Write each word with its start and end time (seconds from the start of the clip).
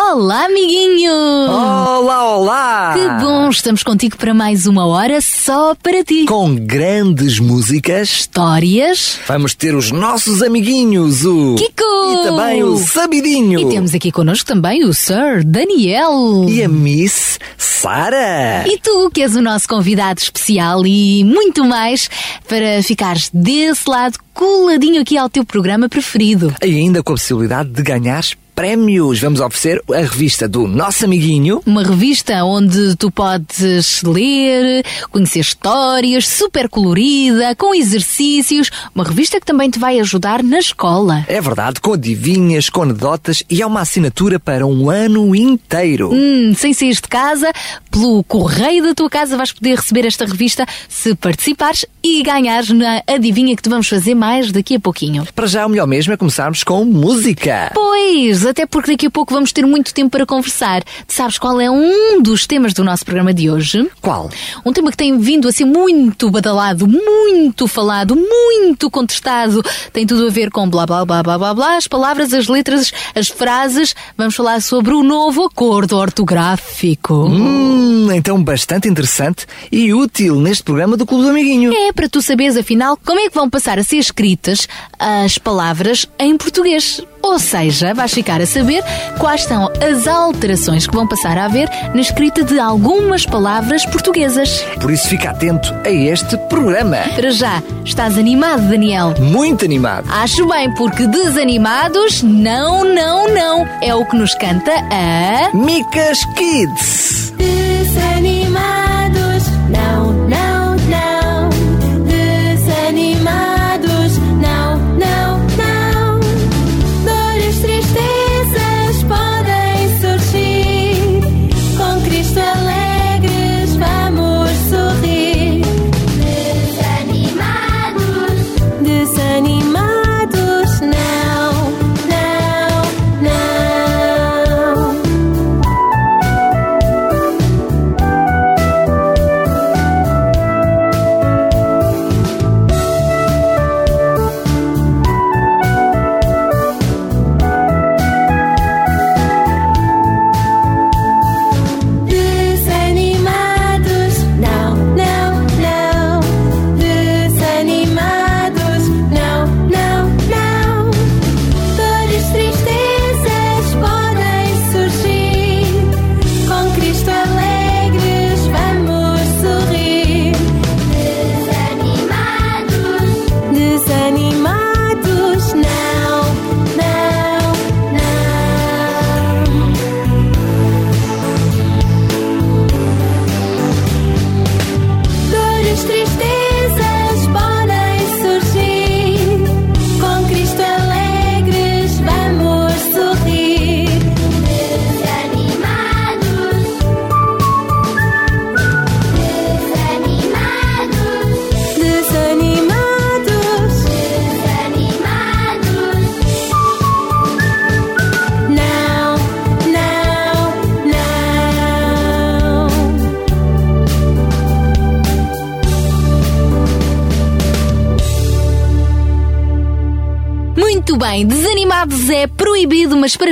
Olá, 0.00 0.44
amiguinho! 0.44 1.12
Olá, 1.12 2.36
olá! 2.36 2.94
Que 2.94 3.24
bom, 3.24 3.50
estamos 3.50 3.82
contigo 3.82 4.16
para 4.16 4.32
mais 4.32 4.64
uma 4.64 4.86
hora 4.86 5.20
só 5.20 5.74
para 5.74 6.04
ti. 6.04 6.24
Com 6.24 6.54
grandes 6.54 7.40
músicas, 7.40 8.08
Histórias. 8.08 9.18
vamos 9.26 9.56
ter 9.56 9.74
os 9.74 9.90
nossos 9.90 10.40
amiguinhos, 10.40 11.24
o 11.24 11.56
Kiko! 11.56 11.82
e 12.12 12.22
também 12.22 12.62
o 12.62 12.76
Sabidinho 12.76 13.58
E 13.58 13.68
temos 13.68 13.92
aqui 13.92 14.12
connosco 14.12 14.46
também 14.46 14.84
o 14.84 14.94
Sir 14.94 15.42
Daniel. 15.44 16.46
e 16.48 16.62
a 16.62 16.68
Miss 16.68 17.40
Sara. 17.58 18.64
E 18.68 18.78
tu, 18.78 19.10
que 19.10 19.20
és 19.20 19.34
o 19.34 19.42
nosso 19.42 19.66
convidado 19.68 20.20
especial 20.20 20.86
e 20.86 21.24
muito 21.24 21.64
mais 21.64 22.08
para 22.48 22.80
ficares 22.84 23.30
desse 23.34 23.90
lado 23.90 24.16
coladinho 24.32 25.02
aqui 25.02 25.18
ao 25.18 25.28
teu 25.28 25.44
programa 25.44 25.88
preferido. 25.88 26.54
E 26.62 26.66
ainda 26.66 27.02
com 27.02 27.12
a 27.12 27.16
possibilidade 27.16 27.70
de 27.70 27.82
ganhar 27.82 28.22
prémios. 28.58 29.20
Vamos 29.20 29.38
oferecer 29.38 29.80
a 29.88 29.98
revista 29.98 30.48
do 30.48 30.66
nosso 30.66 31.04
amiguinho. 31.04 31.62
Uma 31.64 31.84
revista 31.84 32.42
onde 32.42 32.96
tu 32.96 33.08
podes 33.08 34.02
ler, 34.02 34.84
conhecer 35.12 35.38
histórias, 35.38 36.26
super 36.26 36.68
colorida, 36.68 37.54
com 37.54 37.72
exercícios. 37.72 38.68
Uma 38.92 39.04
revista 39.04 39.38
que 39.38 39.46
também 39.46 39.70
te 39.70 39.78
vai 39.78 40.00
ajudar 40.00 40.42
na 40.42 40.58
escola. 40.58 41.24
É 41.28 41.40
verdade, 41.40 41.80
com 41.80 41.92
adivinhas, 41.92 42.68
com 42.68 42.82
anedotas 42.82 43.44
e 43.48 43.62
é 43.62 43.66
uma 43.66 43.82
assinatura 43.82 44.40
para 44.40 44.66
um 44.66 44.90
ano 44.90 45.36
inteiro. 45.36 46.10
Hum, 46.12 46.52
sem 46.56 46.74
sair 46.74 46.94
de 46.94 47.02
casa, 47.02 47.52
pelo 47.92 48.24
correio 48.24 48.82
da 48.82 48.92
tua 48.92 49.08
casa 49.08 49.36
vais 49.36 49.52
poder 49.52 49.76
receber 49.76 50.04
esta 50.04 50.26
revista 50.26 50.66
se 50.88 51.14
participares 51.14 51.86
e 52.02 52.24
ganhares 52.24 52.70
na 52.70 53.04
adivinha 53.06 53.54
que 53.54 53.62
te 53.62 53.68
vamos 53.68 53.86
fazer 53.86 54.16
mais 54.16 54.50
daqui 54.50 54.74
a 54.74 54.80
pouquinho. 54.80 55.24
Para 55.32 55.46
já, 55.46 55.64
o 55.64 55.68
melhor 55.68 55.86
mesmo 55.86 56.12
é 56.12 56.16
começarmos 56.16 56.64
com 56.64 56.84
música. 56.84 57.70
Pois, 57.72 58.47
até 58.48 58.66
porque 58.66 58.92
daqui 58.92 59.06
a 59.06 59.10
pouco 59.10 59.32
vamos 59.32 59.52
ter 59.52 59.66
muito 59.66 59.92
tempo 59.94 60.10
para 60.10 60.26
conversar. 60.26 60.82
Tu 60.82 61.12
sabes 61.12 61.38
qual 61.38 61.60
é 61.60 61.70
um 61.70 62.22
dos 62.22 62.46
temas 62.46 62.72
do 62.72 62.84
nosso 62.84 63.04
programa 63.04 63.32
de 63.32 63.50
hoje? 63.50 63.88
Qual? 64.00 64.30
Um 64.64 64.72
tema 64.72 64.90
que 64.90 64.96
tem 64.96 65.18
vindo 65.18 65.48
a 65.48 65.52
ser 65.52 65.64
muito 65.64 66.30
badalado, 66.30 66.86
muito 66.86 67.66
falado, 67.66 68.16
muito 68.16 68.90
contestado. 68.90 69.62
Tem 69.92 70.06
tudo 70.06 70.26
a 70.26 70.30
ver 70.30 70.50
com 70.50 70.68
blá 70.68 70.86
blá 70.86 71.04
blá 71.04 71.22
blá 71.22 71.38
blá 71.38 71.54
blá, 71.54 71.76
as 71.76 71.86
palavras, 71.86 72.32
as 72.32 72.48
letras, 72.48 72.92
as 73.14 73.28
frases. 73.28 73.94
Vamos 74.16 74.34
falar 74.34 74.60
sobre 74.60 74.94
o 74.94 75.02
novo 75.02 75.44
acordo 75.44 75.96
ortográfico. 75.96 77.14
Hum, 77.14 78.10
então 78.12 78.42
bastante 78.42 78.88
interessante 78.88 79.46
e 79.70 79.92
útil 79.92 80.36
neste 80.36 80.62
programa 80.62 80.96
do 80.96 81.06
Clube 81.06 81.24
do 81.24 81.30
Amiguinho. 81.30 81.72
É 81.72 81.92
para 81.92 82.08
tu 82.08 82.22
saberes, 82.22 82.56
afinal, 82.56 82.96
como 82.96 83.20
é 83.20 83.28
que 83.28 83.34
vão 83.34 83.48
passar 83.48 83.78
a 83.78 83.84
ser 83.84 83.96
escritas 83.96 84.68
as 84.98 85.38
palavras 85.38 86.08
em 86.18 86.36
português. 86.36 87.02
Ou 87.22 87.38
seja, 87.38 87.92
vais 87.94 88.12
ficar 88.12 88.40
a 88.40 88.46
saber 88.46 88.82
quais 89.18 89.44
são 89.44 89.70
as 89.82 90.06
alterações 90.06 90.86
que 90.86 90.94
vão 90.94 91.06
passar 91.06 91.36
a 91.36 91.44
haver 91.44 91.68
na 91.94 92.00
escrita 92.00 92.42
de 92.42 92.58
algumas 92.58 93.26
palavras 93.26 93.84
portuguesas. 93.86 94.62
Por 94.80 94.90
isso 94.90 95.08
fica 95.08 95.30
atento 95.30 95.74
a 95.84 95.90
este 95.90 96.36
programa. 96.48 96.96
Para 97.14 97.30
já, 97.30 97.62
estás 97.84 98.16
animado, 98.18 98.68
Daniel? 98.68 99.14
Muito 99.18 99.64
animado. 99.64 100.06
Acho 100.10 100.46
bem, 100.46 100.72
porque 100.74 101.06
desanimados, 101.06 102.22
não, 102.22 102.84
não, 102.84 103.32
não. 103.32 103.66
É 103.82 103.94
o 103.94 104.04
que 104.04 104.16
nos 104.16 104.34
canta 104.34 104.72
a. 104.90 105.56
Micas 105.56 106.24
Kids. 106.34 107.32
Desanimados, 107.36 109.07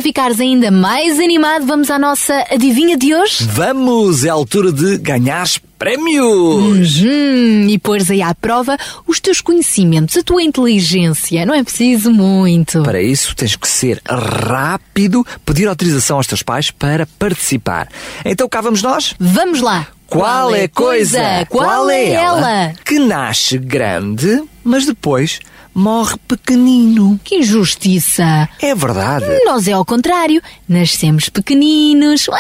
ficares 0.07 0.39
ainda 0.39 0.71
mais 0.71 1.19
animado, 1.19 1.67
vamos 1.67 1.91
à 1.91 1.99
nossa 1.99 2.33
adivinha 2.49 2.97
de 2.97 3.13
hoje? 3.13 3.43
Vamos, 3.43 4.25
é 4.25 4.29
a 4.29 4.35
altura 4.35 4.71
de 4.71 4.99
ganhar 4.99 5.49
prémios. 5.77 7.03
Hum, 7.03 7.67
e 7.69 7.77
pôres 7.77 8.09
aí 8.09 8.23
à 8.23 8.33
prova 8.33 8.79
os 9.05 9.19
teus 9.19 9.41
conhecimentos, 9.41 10.17
a 10.17 10.23
tua 10.23 10.45
inteligência. 10.45 11.45
Não 11.45 11.53
é 11.53 11.65
preciso 11.65 12.13
muito. 12.13 12.85
Para 12.85 13.03
isso, 13.03 13.35
tens 13.35 13.57
que 13.57 13.67
ser 13.67 14.01
rápido, 14.09 15.27
pedir 15.45 15.67
autorização 15.67 16.19
aos 16.19 16.29
teus 16.29 16.41
pais 16.41 16.71
para 16.71 17.05
participar. 17.19 17.89
Então 18.25 18.49
cá 18.49 18.61
vamos 18.61 18.83
nós? 18.83 19.13
Vamos 19.19 19.61
lá. 19.61 19.89
Qual 20.07 20.55
é 20.55 20.63
a 20.63 20.69
coisa? 20.69 21.45
Qual 21.49 21.91
é 21.91 22.13
ela? 22.13 22.73
Que 22.85 23.01
nasce 23.01 23.59
grande, 23.59 24.41
mas 24.63 24.87
depois 24.87 25.41
morre 25.77 26.17
pequenino. 26.27 27.21
Que 27.23 27.37
injustiça. 27.37 28.49
É 28.61 28.75
verdade. 28.75 29.27
Nós 29.45 29.69
é 29.69 29.73
ao 29.73 29.85
contrário. 29.85 30.41
Nascemos 30.67 31.29
pequeninos. 31.29 32.27
Uau, 32.29 32.39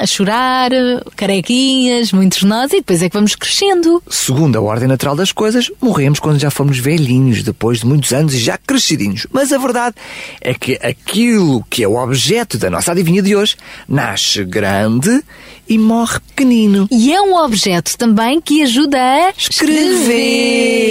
a 0.00 0.06
chorar, 0.06 0.70
carequinhas, 1.16 2.12
muitos 2.12 2.44
nós, 2.44 2.72
e 2.72 2.76
depois 2.76 3.02
é 3.02 3.08
que 3.08 3.16
vamos 3.16 3.34
crescendo. 3.34 4.00
Segundo 4.08 4.56
a 4.56 4.60
ordem 4.60 4.86
natural 4.86 5.16
das 5.16 5.32
coisas, 5.32 5.72
morremos 5.80 6.20
quando 6.20 6.38
já 6.38 6.50
fomos 6.50 6.78
velhinhos, 6.78 7.42
depois 7.42 7.80
de 7.80 7.86
muitos 7.86 8.12
anos 8.12 8.32
e 8.34 8.38
já 8.38 8.56
crescidinhos. 8.56 9.26
Mas 9.32 9.52
a 9.52 9.58
verdade 9.58 9.96
é 10.40 10.54
que 10.54 10.78
aquilo 10.82 11.64
que 11.68 11.82
é 11.82 11.88
o 11.88 11.96
objeto 11.96 12.56
da 12.58 12.70
nossa 12.70 12.92
adivinha 12.92 13.22
de 13.22 13.34
hoje 13.34 13.56
nasce 13.88 14.44
grande 14.44 15.20
e 15.68 15.78
morre 15.78 16.20
pequenino. 16.20 16.86
E 16.90 17.12
é 17.12 17.20
um 17.20 17.36
objeto 17.36 17.96
também 17.96 18.40
que 18.40 18.62
ajuda 18.62 18.98
a 18.98 19.32
Escrever! 19.36 20.84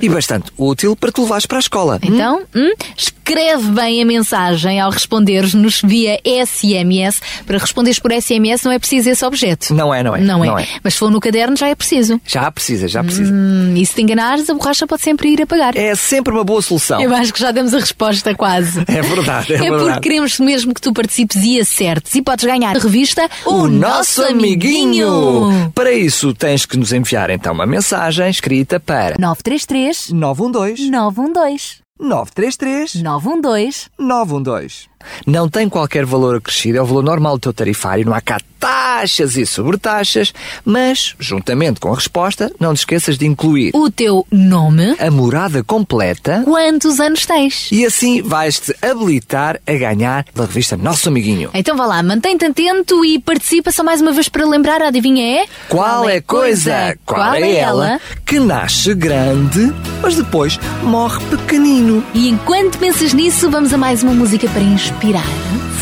E 0.00 0.08
bastante 0.08 0.37
útil 0.56 0.94
para 0.96 1.10
te 1.12 1.20
levares 1.20 1.46
para 1.46 1.58
a 1.58 1.60
escola. 1.60 1.98
Então, 2.02 2.42
hum, 2.54 2.72
escreve 2.96 3.68
bem 3.70 4.02
a 4.02 4.04
mensagem 4.06 4.80
ao 4.80 4.90
responderes-nos 4.90 5.80
via 5.84 6.18
SMS. 6.24 7.20
Para 7.46 7.58
responderes 7.58 7.98
por 7.98 8.12
SMS 8.12 8.64
não 8.64 8.72
é 8.72 8.78
preciso 8.78 9.10
esse 9.10 9.24
objeto. 9.24 9.74
Não 9.74 9.92
é, 9.94 10.02
não 10.02 10.14
é, 10.16 10.20
Não 10.20 10.44
é. 10.44 10.46
não 10.48 10.58
é. 10.58 10.66
Mas 10.82 10.94
se 10.94 11.00
for 11.00 11.10
no 11.10 11.20
caderno 11.20 11.56
já 11.56 11.68
é 11.68 11.74
preciso. 11.74 12.20
Já 12.26 12.50
precisa, 12.50 12.88
já 12.88 13.02
precisa. 13.04 13.32
Hum, 13.32 13.74
e 13.76 13.84
se 13.84 13.94
te 13.94 14.02
enganares, 14.02 14.48
a 14.48 14.54
borracha 14.54 14.86
pode 14.86 15.02
sempre 15.02 15.28
ir 15.30 15.42
apagar. 15.42 15.76
É 15.76 15.94
sempre 15.94 16.32
uma 16.32 16.44
boa 16.44 16.62
solução. 16.62 17.00
Eu 17.00 17.14
acho 17.14 17.32
que 17.32 17.40
já 17.40 17.50
demos 17.50 17.74
a 17.74 17.78
resposta 17.78 18.34
quase. 18.34 18.84
É 18.88 19.02
verdade, 19.02 19.52
é, 19.52 19.56
É 19.56 19.58
verdade. 19.60 19.84
porque 19.84 20.00
queremos 20.00 20.38
mesmo 20.40 20.74
que 20.74 20.80
tu 20.80 20.92
participes 20.92 21.36
e 21.44 21.60
acertes 21.60 22.14
e 22.14 22.22
podes 22.22 22.44
ganhar 22.44 22.74
a 22.76 22.80
revista 22.80 23.28
O 23.44 23.68
nosso 23.68 24.22
amiguinho. 24.22 25.70
Para 25.74 25.92
isso, 25.92 26.34
tens 26.34 26.64
que 26.66 26.76
nos 26.76 26.92
enviar 26.92 27.30
então 27.30 27.52
uma 27.52 27.66
mensagem 27.66 28.28
escrita 28.28 28.80
para 28.80 29.14
933 29.18 30.10
912 30.34 30.90
912 30.90 31.82
933 32.00 33.02
912 33.02 33.90
912. 33.98 34.88
Não 35.26 35.48
tem 35.48 35.68
qualquer 35.68 36.04
valor 36.04 36.36
acrescido, 36.36 36.78
é 36.78 36.82
o 36.82 36.86
valor 36.86 37.02
normal 37.02 37.34
do 37.34 37.40
teu 37.40 37.52
tarifário, 37.52 38.04
não 38.04 38.14
há 38.14 38.20
cá 38.20 38.38
taxas 38.58 39.36
e 39.36 39.46
sobretaxas, 39.46 40.32
mas, 40.64 41.14
juntamente 41.18 41.80
com 41.80 41.92
a 41.92 41.94
resposta, 41.94 42.52
não 42.58 42.74
te 42.74 42.78
esqueças 42.78 43.16
de 43.16 43.26
incluir 43.26 43.70
o 43.74 43.90
teu 43.90 44.26
nome, 44.30 44.96
a 44.98 45.10
morada 45.10 45.62
completa 45.62 46.42
quantos 46.44 46.98
anos 46.98 47.24
tens. 47.24 47.68
e 47.70 47.86
assim 47.86 48.20
vais-te 48.20 48.74
habilitar 48.82 49.60
a 49.66 49.72
ganhar 49.74 50.24
da 50.34 50.44
revista 50.44 50.76
Nosso 50.76 51.08
Amiguinho. 51.08 51.50
Então 51.54 51.76
vá 51.76 51.86
lá, 51.86 52.02
mantém-te 52.02 52.44
atento 52.44 53.04
e 53.04 53.18
participa 53.20 53.70
só 53.70 53.84
mais 53.84 54.00
uma 54.00 54.12
vez 54.12 54.28
para 54.28 54.44
lembrar, 54.44 54.82
adivinha 54.82 55.42
é? 55.42 55.46
Qual 55.68 56.08
é 56.08 56.20
coisa, 56.20 56.98
qual 57.06 57.34
é 57.34 57.56
ela, 57.56 58.00
que 58.26 58.40
nasce 58.40 58.94
grande, 58.94 59.72
mas 60.02 60.16
depois 60.16 60.58
morre 60.82 61.24
pequenino? 61.26 62.04
E 62.12 62.28
enquanto 62.28 62.78
pensas 62.78 63.12
nisso, 63.12 63.48
vamos 63.50 63.72
a 63.72 63.78
mais 63.78 64.02
uma 64.02 64.12
música 64.12 64.48
para 64.48 64.62
inspirar 64.88 65.24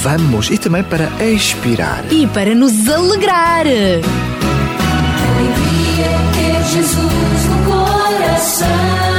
Vamos, 0.03 0.51
e 0.51 0.59
também 0.59 0.83
para 0.83 1.09
expirar. 1.25 2.05
e 2.11 2.27
para 2.29 2.55
nos 2.55 2.89
alegrar. 2.89 3.67
Alegria 3.67 4.01
ter 6.35 6.65
Jesus 6.71 7.45
no 7.49 7.59
coração. 7.65 9.16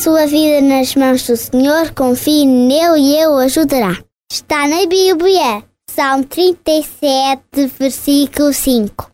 Sua 0.00 0.26
vida 0.26 0.62
nas 0.62 0.94
mãos 0.94 1.26
do 1.26 1.36
Senhor, 1.36 1.92
confie 1.94 2.46
nele 2.46 2.98
e 3.00 3.16
ele 3.16 3.26
o 3.26 3.36
ajudará. 3.36 3.98
Está 4.32 4.66
na 4.66 4.86
Bíblia, 4.86 5.62
Salmo 5.90 6.24
37, 6.24 7.42
versículo 7.78 8.50
5. 8.50 9.10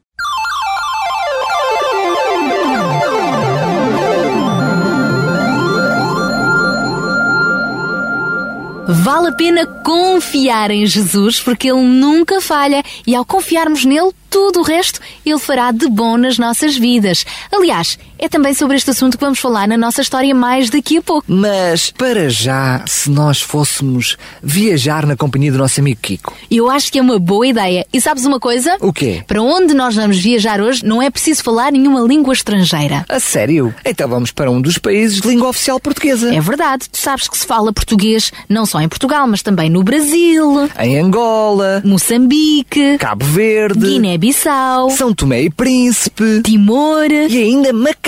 Vale 8.88 9.28
a 9.28 9.32
pena 9.32 9.66
confiar 9.82 10.70
em 10.70 10.86
Jesus 10.86 11.40
porque 11.40 11.68
Ele 11.68 11.82
nunca 11.82 12.40
falha 12.40 12.84
e 13.04 13.16
ao 13.16 13.24
confiarmos 13.24 13.84
nele, 13.84 14.12
tudo 14.30 14.60
o 14.60 14.62
resto 14.62 15.00
Ele 15.24 15.38
fará 15.40 15.72
de 15.72 15.88
bom 15.88 16.16
nas 16.16 16.38
nossas 16.38 16.76
vidas. 16.76 17.26
Aliás, 17.52 17.98
É 18.18 18.28
também 18.28 18.54
sobre 18.54 18.76
este 18.76 18.90
assunto 18.90 19.16
que 19.18 19.24
vamos 19.24 19.38
falar 19.38 19.68
na 19.68 19.76
nossa 19.76 20.00
história 20.00 20.34
mais 20.34 20.70
daqui 20.70 20.98
a 20.98 21.02
pouco. 21.02 21.24
Mas, 21.28 21.90
para 21.90 22.28
já, 22.28 22.82
se 22.86 23.10
nós 23.10 23.40
fôssemos 23.40 24.16
viajar 24.42 25.06
na 25.06 25.16
companhia 25.16 25.52
do 25.52 25.58
nosso 25.58 25.80
amigo 25.80 26.00
Kiko. 26.02 26.34
Eu 26.50 26.70
acho 26.70 26.90
que 26.90 26.98
é 26.98 27.02
uma 27.02 27.18
boa 27.18 27.46
ideia. 27.46 27.86
E 27.92 28.00
sabes 28.00 28.24
uma 28.24 28.40
coisa? 28.40 28.76
O 28.80 28.92
quê? 28.92 29.22
Para 29.26 29.42
onde 29.42 29.74
nós 29.74 29.94
vamos 29.94 30.18
viajar 30.18 30.60
hoje 30.60 30.84
não 30.84 31.02
é 31.02 31.10
preciso 31.10 31.42
falar 31.42 31.70
nenhuma 31.72 32.00
língua 32.00 32.32
estrangeira. 32.32 33.04
A 33.08 33.20
sério? 33.20 33.74
Então 33.84 34.08
vamos 34.08 34.30
para 34.30 34.50
um 34.50 34.60
dos 34.60 34.78
países 34.78 35.20
de 35.20 35.28
língua 35.28 35.48
oficial 35.48 35.78
portuguesa. 35.78 36.34
É 36.34 36.40
verdade, 36.40 36.88
tu 36.90 36.98
sabes 36.98 37.28
que 37.28 37.36
se 37.36 37.46
fala 37.46 37.72
português 37.72 38.32
não 38.48 38.64
só 38.64 38.80
em 38.80 38.88
Portugal, 38.88 39.26
mas 39.26 39.42
também 39.42 39.68
no 39.68 39.82
Brasil, 39.82 40.68
Em 40.78 40.98
Angola, 40.98 41.82
Moçambique, 41.84 42.96
Cabo 42.98 43.24
Verde, 43.26 43.78
Guiné-Bissau, 43.86 44.90
São 44.90 45.12
Tomé 45.14 45.42
e 45.42 45.50
Príncipe 45.50 46.40
Timor. 46.42 47.10
e 47.10 47.42
ainda 47.42 47.72
Macau, 47.72 48.05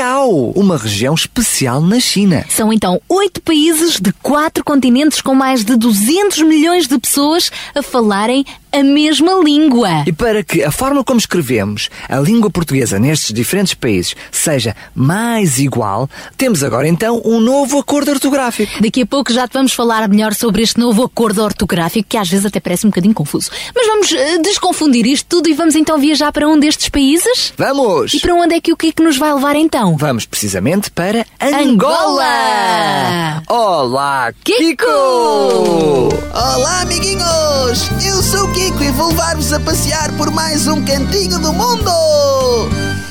uma 0.54 0.76
região 0.76 1.12
especial 1.12 1.80
na 1.80 1.98
China. 1.98 2.46
São 2.48 2.72
então 2.72 3.00
oito 3.08 3.42
países 3.42 3.98
de 3.98 4.12
quatro 4.12 4.62
continentes 4.62 5.20
com 5.20 5.34
mais 5.34 5.64
de 5.64 5.74
200 5.74 6.42
milhões 6.42 6.86
de 6.86 6.96
pessoas 6.98 7.50
a 7.74 7.82
falarem 7.82 8.44
a 8.72 8.82
mesma 8.82 9.32
língua. 9.42 10.04
E 10.06 10.12
para 10.12 10.42
que 10.42 10.62
a 10.62 10.70
forma 10.70 11.02
como 11.02 11.18
escrevemos 11.18 11.88
a 12.08 12.18
língua 12.18 12.50
portuguesa 12.50 12.98
nestes 12.98 13.32
diferentes 13.32 13.74
países 13.74 14.14
seja 14.30 14.74
mais 14.94 15.58
igual, 15.58 16.08
temos 16.36 16.62
agora 16.62 16.88
então 16.88 17.20
um 17.24 17.40
novo 17.40 17.78
acordo 17.78 18.10
ortográfico. 18.10 18.82
Daqui 18.82 19.02
a 19.02 19.06
pouco 19.06 19.32
já 19.32 19.46
te 19.48 19.54
vamos 19.54 19.72
falar 19.72 20.08
melhor 20.08 20.34
sobre 20.34 20.62
este 20.62 20.78
novo 20.78 21.02
acordo 21.02 21.42
ortográfico 21.42 22.08
que 22.08 22.16
às 22.16 22.28
vezes 22.28 22.46
até 22.46 22.60
parece 22.60 22.86
um 22.86 22.90
bocadinho 22.90 23.14
confuso. 23.14 23.50
Mas 23.74 23.86
vamos 23.86 24.12
eh, 24.12 24.38
desconfundir 24.38 25.06
isto 25.06 25.26
tudo 25.28 25.48
e 25.48 25.54
vamos 25.54 25.74
então 25.74 25.98
viajar 25.98 26.32
para 26.32 26.48
um 26.48 26.58
destes 26.58 26.88
países? 26.88 27.52
Vamos! 27.56 28.14
E 28.14 28.20
para 28.20 28.34
onde 28.34 28.54
é 28.54 28.60
que 28.60 28.72
o 28.72 28.76
Kiko 28.76 29.02
nos 29.02 29.16
vai 29.16 29.32
levar 29.32 29.56
então? 29.56 29.96
Vamos 29.96 30.26
precisamente 30.26 30.90
para 30.90 31.26
Angola! 31.40 32.24
Angola! 32.24 33.42
Olá, 33.48 34.32
Kiko! 34.44 34.58
Kiko! 34.58 36.08
Olá, 36.32 36.80
amiguinhos! 36.82 37.88
Eu 38.04 38.22
sou 38.22 38.44
o 38.44 38.52
Kiko 38.58 38.82
e 38.82 38.90
vou 38.90 39.10
levar-vos 39.10 39.52
a 39.52 39.60
passear 39.60 40.10
por 40.16 40.32
mais 40.32 40.66
um 40.66 40.84
cantinho 40.84 41.38
do 41.38 41.52
mundo! 41.52 42.87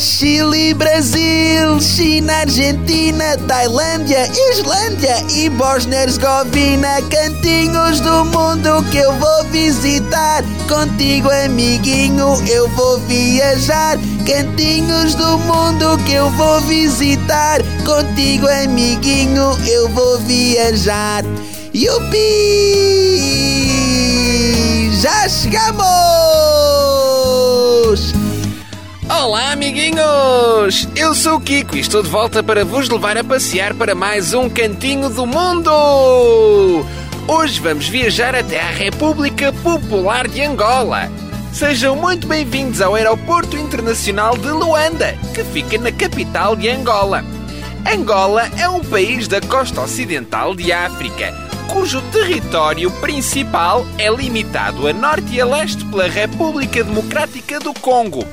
Chile, 0.00 0.72
Brasil, 0.72 1.78
China, 1.78 2.32
Argentina, 2.38 3.36
Tailândia, 3.46 4.26
Islândia 4.50 5.14
e 5.36 5.50
Bósnia-Herzegovina, 5.50 7.02
cantinhos 7.10 8.00
do 8.00 8.24
mundo 8.24 8.82
que 8.90 8.96
eu 8.96 9.12
vou 9.18 9.44
visitar. 9.50 10.42
Contigo, 10.66 11.28
amiguinho, 11.44 12.28
eu 12.48 12.66
vou 12.70 12.98
viajar. 13.00 13.98
Cantinhos 14.26 15.14
do 15.14 15.38
mundo 15.40 15.98
que 16.06 16.14
eu 16.14 16.30
vou 16.30 16.62
visitar. 16.62 17.60
Contigo, 17.84 18.48
amiguinho, 18.48 19.54
eu 19.68 19.86
vou 19.90 20.18
viajar. 20.20 21.22
Yupi! 21.74 22.20
Já 25.02 25.28
chegamos! 25.28 25.99
Olá, 29.30 29.52
amiguinhos! 29.52 30.88
Eu 30.96 31.14
sou 31.14 31.36
o 31.36 31.40
Kiko 31.40 31.76
e 31.76 31.78
estou 31.78 32.02
de 32.02 32.08
volta 32.08 32.42
para 32.42 32.64
vos 32.64 32.88
levar 32.88 33.16
a 33.16 33.22
passear 33.22 33.72
para 33.74 33.94
mais 33.94 34.34
um 34.34 34.50
cantinho 34.50 35.08
do 35.08 35.24
mundo! 35.24 35.70
Hoje 37.28 37.60
vamos 37.60 37.86
viajar 37.86 38.34
até 38.34 38.60
à 38.60 38.70
República 38.70 39.52
Popular 39.52 40.26
de 40.26 40.42
Angola. 40.42 41.08
Sejam 41.52 41.94
muito 41.94 42.26
bem-vindos 42.26 42.82
ao 42.82 42.96
Aeroporto 42.96 43.56
Internacional 43.56 44.36
de 44.36 44.50
Luanda, 44.50 45.16
que 45.32 45.44
fica 45.44 45.78
na 45.78 45.92
capital 45.92 46.56
de 46.56 46.68
Angola. 46.68 47.24
Angola 47.86 48.50
é 48.58 48.68
um 48.68 48.80
país 48.80 49.28
da 49.28 49.40
costa 49.40 49.80
ocidental 49.80 50.56
de 50.56 50.72
África, 50.72 51.32
cujo 51.68 52.02
território 52.10 52.90
principal 53.00 53.86
é 53.96 54.10
limitado 54.10 54.88
a 54.88 54.92
norte 54.92 55.36
e 55.36 55.40
a 55.40 55.46
leste 55.46 55.84
pela 55.84 56.08
República 56.08 56.82
Democrática 56.82 57.60
do 57.60 57.72
Congo, 57.74 58.26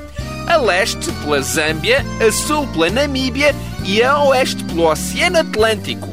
a 0.48 0.56
leste 0.56 1.12
pela 1.22 1.40
Zâmbia, 1.42 2.02
a 2.26 2.32
sul 2.32 2.66
pela 2.68 2.88
Namíbia 2.88 3.54
e 3.84 4.02
a 4.02 4.18
oeste 4.24 4.64
pelo 4.64 4.90
Oceano 4.90 5.38
Atlântico. 5.38 6.08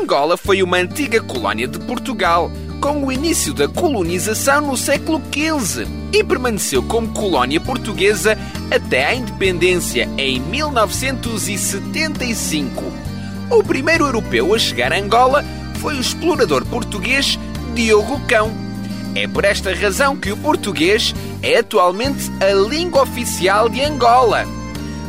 Angola 0.00 0.36
foi 0.36 0.60
uma 0.60 0.78
antiga 0.78 1.22
colónia 1.22 1.68
de 1.68 1.78
Portugal, 1.78 2.50
com 2.80 3.06
o 3.06 3.12
início 3.12 3.54
da 3.54 3.68
colonização 3.68 4.66
no 4.66 4.76
século 4.76 5.22
XV 5.32 5.86
e 6.12 6.24
permaneceu 6.24 6.82
como 6.82 7.12
colónia 7.12 7.60
portuguesa 7.60 8.36
até 8.74 9.06
à 9.06 9.14
independência 9.14 10.08
em 10.18 10.40
1975. 10.40 12.82
O 13.50 13.62
primeiro 13.62 14.06
europeu 14.06 14.52
a 14.52 14.58
chegar 14.58 14.92
a 14.92 14.98
Angola 14.98 15.44
foi 15.80 15.94
o 15.94 16.00
explorador 16.00 16.66
português 16.66 17.38
Diogo 17.74 18.18
Cão. 18.26 18.63
É 19.14 19.28
por 19.28 19.44
esta 19.44 19.72
razão 19.72 20.16
que 20.16 20.32
o 20.32 20.36
português 20.36 21.14
é 21.40 21.58
atualmente 21.58 22.30
a 22.40 22.52
língua 22.52 23.02
oficial 23.02 23.68
de 23.68 23.80
Angola. 23.80 24.44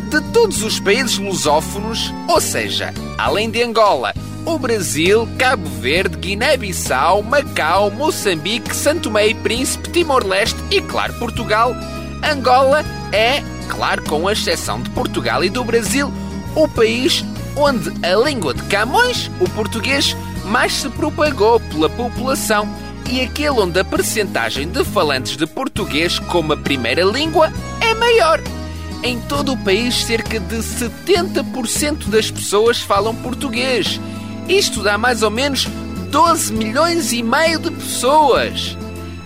De 0.09 0.21
todos 0.31 0.61
os 0.61 0.79
países 0.79 1.17
lusófonos, 1.17 2.13
ou 2.29 2.39
seja, 2.39 2.93
além 3.17 3.49
de 3.49 3.63
Angola, 3.63 4.13
o 4.45 4.59
Brasil, 4.59 5.27
Cabo 5.39 5.67
Verde, 5.81 6.17
Guiné-Bissau, 6.17 7.23
Macau, 7.23 7.89
Moçambique, 7.89 8.75
Santo 8.75 9.03
Tomé 9.03 9.29
e 9.29 9.33
Príncipe, 9.33 9.89
Timor-Leste 9.89 10.59
e, 10.69 10.79
claro, 10.81 11.13
Portugal, 11.15 11.73
Angola 12.23 12.85
é, 13.11 13.41
claro, 13.67 14.03
com 14.03 14.27
a 14.27 14.33
exceção 14.33 14.79
de 14.81 14.89
Portugal 14.91 15.43
e 15.43 15.49
do 15.49 15.63
Brasil, 15.63 16.13
o 16.55 16.67
país 16.67 17.25
onde 17.55 17.89
a 18.05 18.15
língua 18.15 18.53
de 18.53 18.61
Camões, 18.63 19.31
o 19.39 19.49
português, 19.49 20.15
mais 20.45 20.73
se 20.73 20.89
propagou 20.89 21.59
pela 21.59 21.89
população 21.89 22.69
e 23.09 23.21
aquele 23.21 23.59
onde 23.59 23.79
a 23.79 23.85
percentagem 23.85 24.67
de 24.67 24.83
falantes 24.83 25.37
de 25.37 25.45
português 25.45 26.19
como 26.19 26.53
a 26.53 26.57
primeira 26.57 27.03
língua 27.03 27.51
é 27.81 27.93
maior. 27.93 28.41
Em 29.03 29.19
todo 29.21 29.53
o 29.53 29.57
país, 29.57 30.03
cerca 30.03 30.39
de 30.39 30.57
70% 30.57 32.09
das 32.09 32.31
pessoas 32.31 32.79
falam 32.79 33.15
português. 33.15 33.99
Isto 34.49 34.81
dá 34.81 34.97
mais 34.97 35.21
ou 35.21 35.29
menos 35.29 35.67
12 36.09 36.53
milhões 36.53 37.11
e 37.11 37.21
meio 37.21 37.59
de 37.59 37.71
pessoas. 37.71 38.77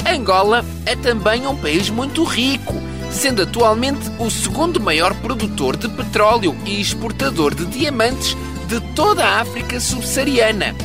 Angola 0.06 0.66
é 0.86 0.96
também 0.96 1.46
um 1.48 1.56
país 1.56 1.90
muito 1.90 2.24
rico, 2.24 2.76
sendo 3.12 3.44
atualmente 3.44 4.10
o 4.18 4.30
segundo 4.30 4.80
maior 4.80 5.14
produtor 5.16 5.78
de 5.78 5.88
petróleo 5.88 6.56
e 6.66 6.82
exportador 6.82 7.54
de 7.54 7.66
diamantes 7.66 8.36
de 8.68 8.80
toda 8.94 9.24
a 9.24 9.42
África 9.42 9.80
subsaariana. 9.80 10.76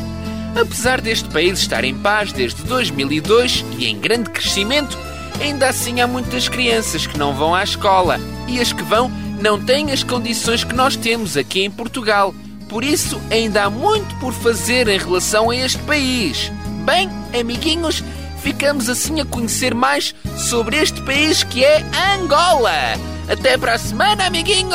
Apesar 0.56 1.00
deste 1.00 1.28
país 1.30 1.58
estar 1.58 1.82
em 1.84 1.94
paz 1.94 2.32
desde 2.32 2.62
2002 2.62 3.64
e 3.78 3.86
em 3.86 3.98
grande 3.98 4.30
crescimento, 4.30 4.96
ainda 5.40 5.68
assim 5.68 6.00
há 6.00 6.06
muitas 6.06 6.48
crianças 6.48 7.06
que 7.06 7.18
não 7.18 7.34
vão 7.34 7.54
à 7.54 7.64
escola 7.64 8.20
e 8.46 8.60
as 8.60 8.72
que 8.72 8.82
vão 8.82 9.10
não 9.40 9.60
têm 9.62 9.90
as 9.90 10.04
condições 10.04 10.62
que 10.62 10.74
nós 10.74 10.96
temos 10.96 11.36
aqui 11.36 11.64
em 11.64 11.70
Portugal. 11.70 12.32
Por 12.68 12.84
isso, 12.84 13.20
ainda 13.30 13.64
há 13.64 13.70
muito 13.70 14.14
por 14.16 14.32
fazer 14.32 14.88
em 14.88 14.98
relação 14.98 15.50
a 15.50 15.56
este 15.56 15.78
país. 15.82 16.50
Bem, 16.84 17.10
amiguinhos, 17.38 18.02
ficamos 18.42 18.88
assim 18.88 19.20
a 19.20 19.24
conhecer 19.24 19.74
mais 19.74 20.14
sobre 20.36 20.76
este 20.76 21.02
país 21.02 21.42
que 21.42 21.64
é 21.64 21.84
Angola. 22.16 22.70
Até 23.28 23.58
para 23.58 23.74
a 23.74 23.78
semana, 23.78 24.26
amiguinhos! 24.26 24.74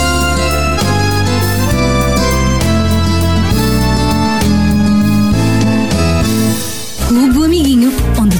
Do 7.41 7.45
Amiguinho, 7.45 7.91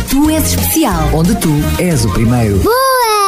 tu 0.10 0.30
és 0.30 0.44
especial. 0.46 1.10
Onde 1.14 1.34
tu 1.36 1.50
és 1.80 2.06
o 2.06 2.10
primeiro. 2.10 2.60
Boa! 2.60 3.21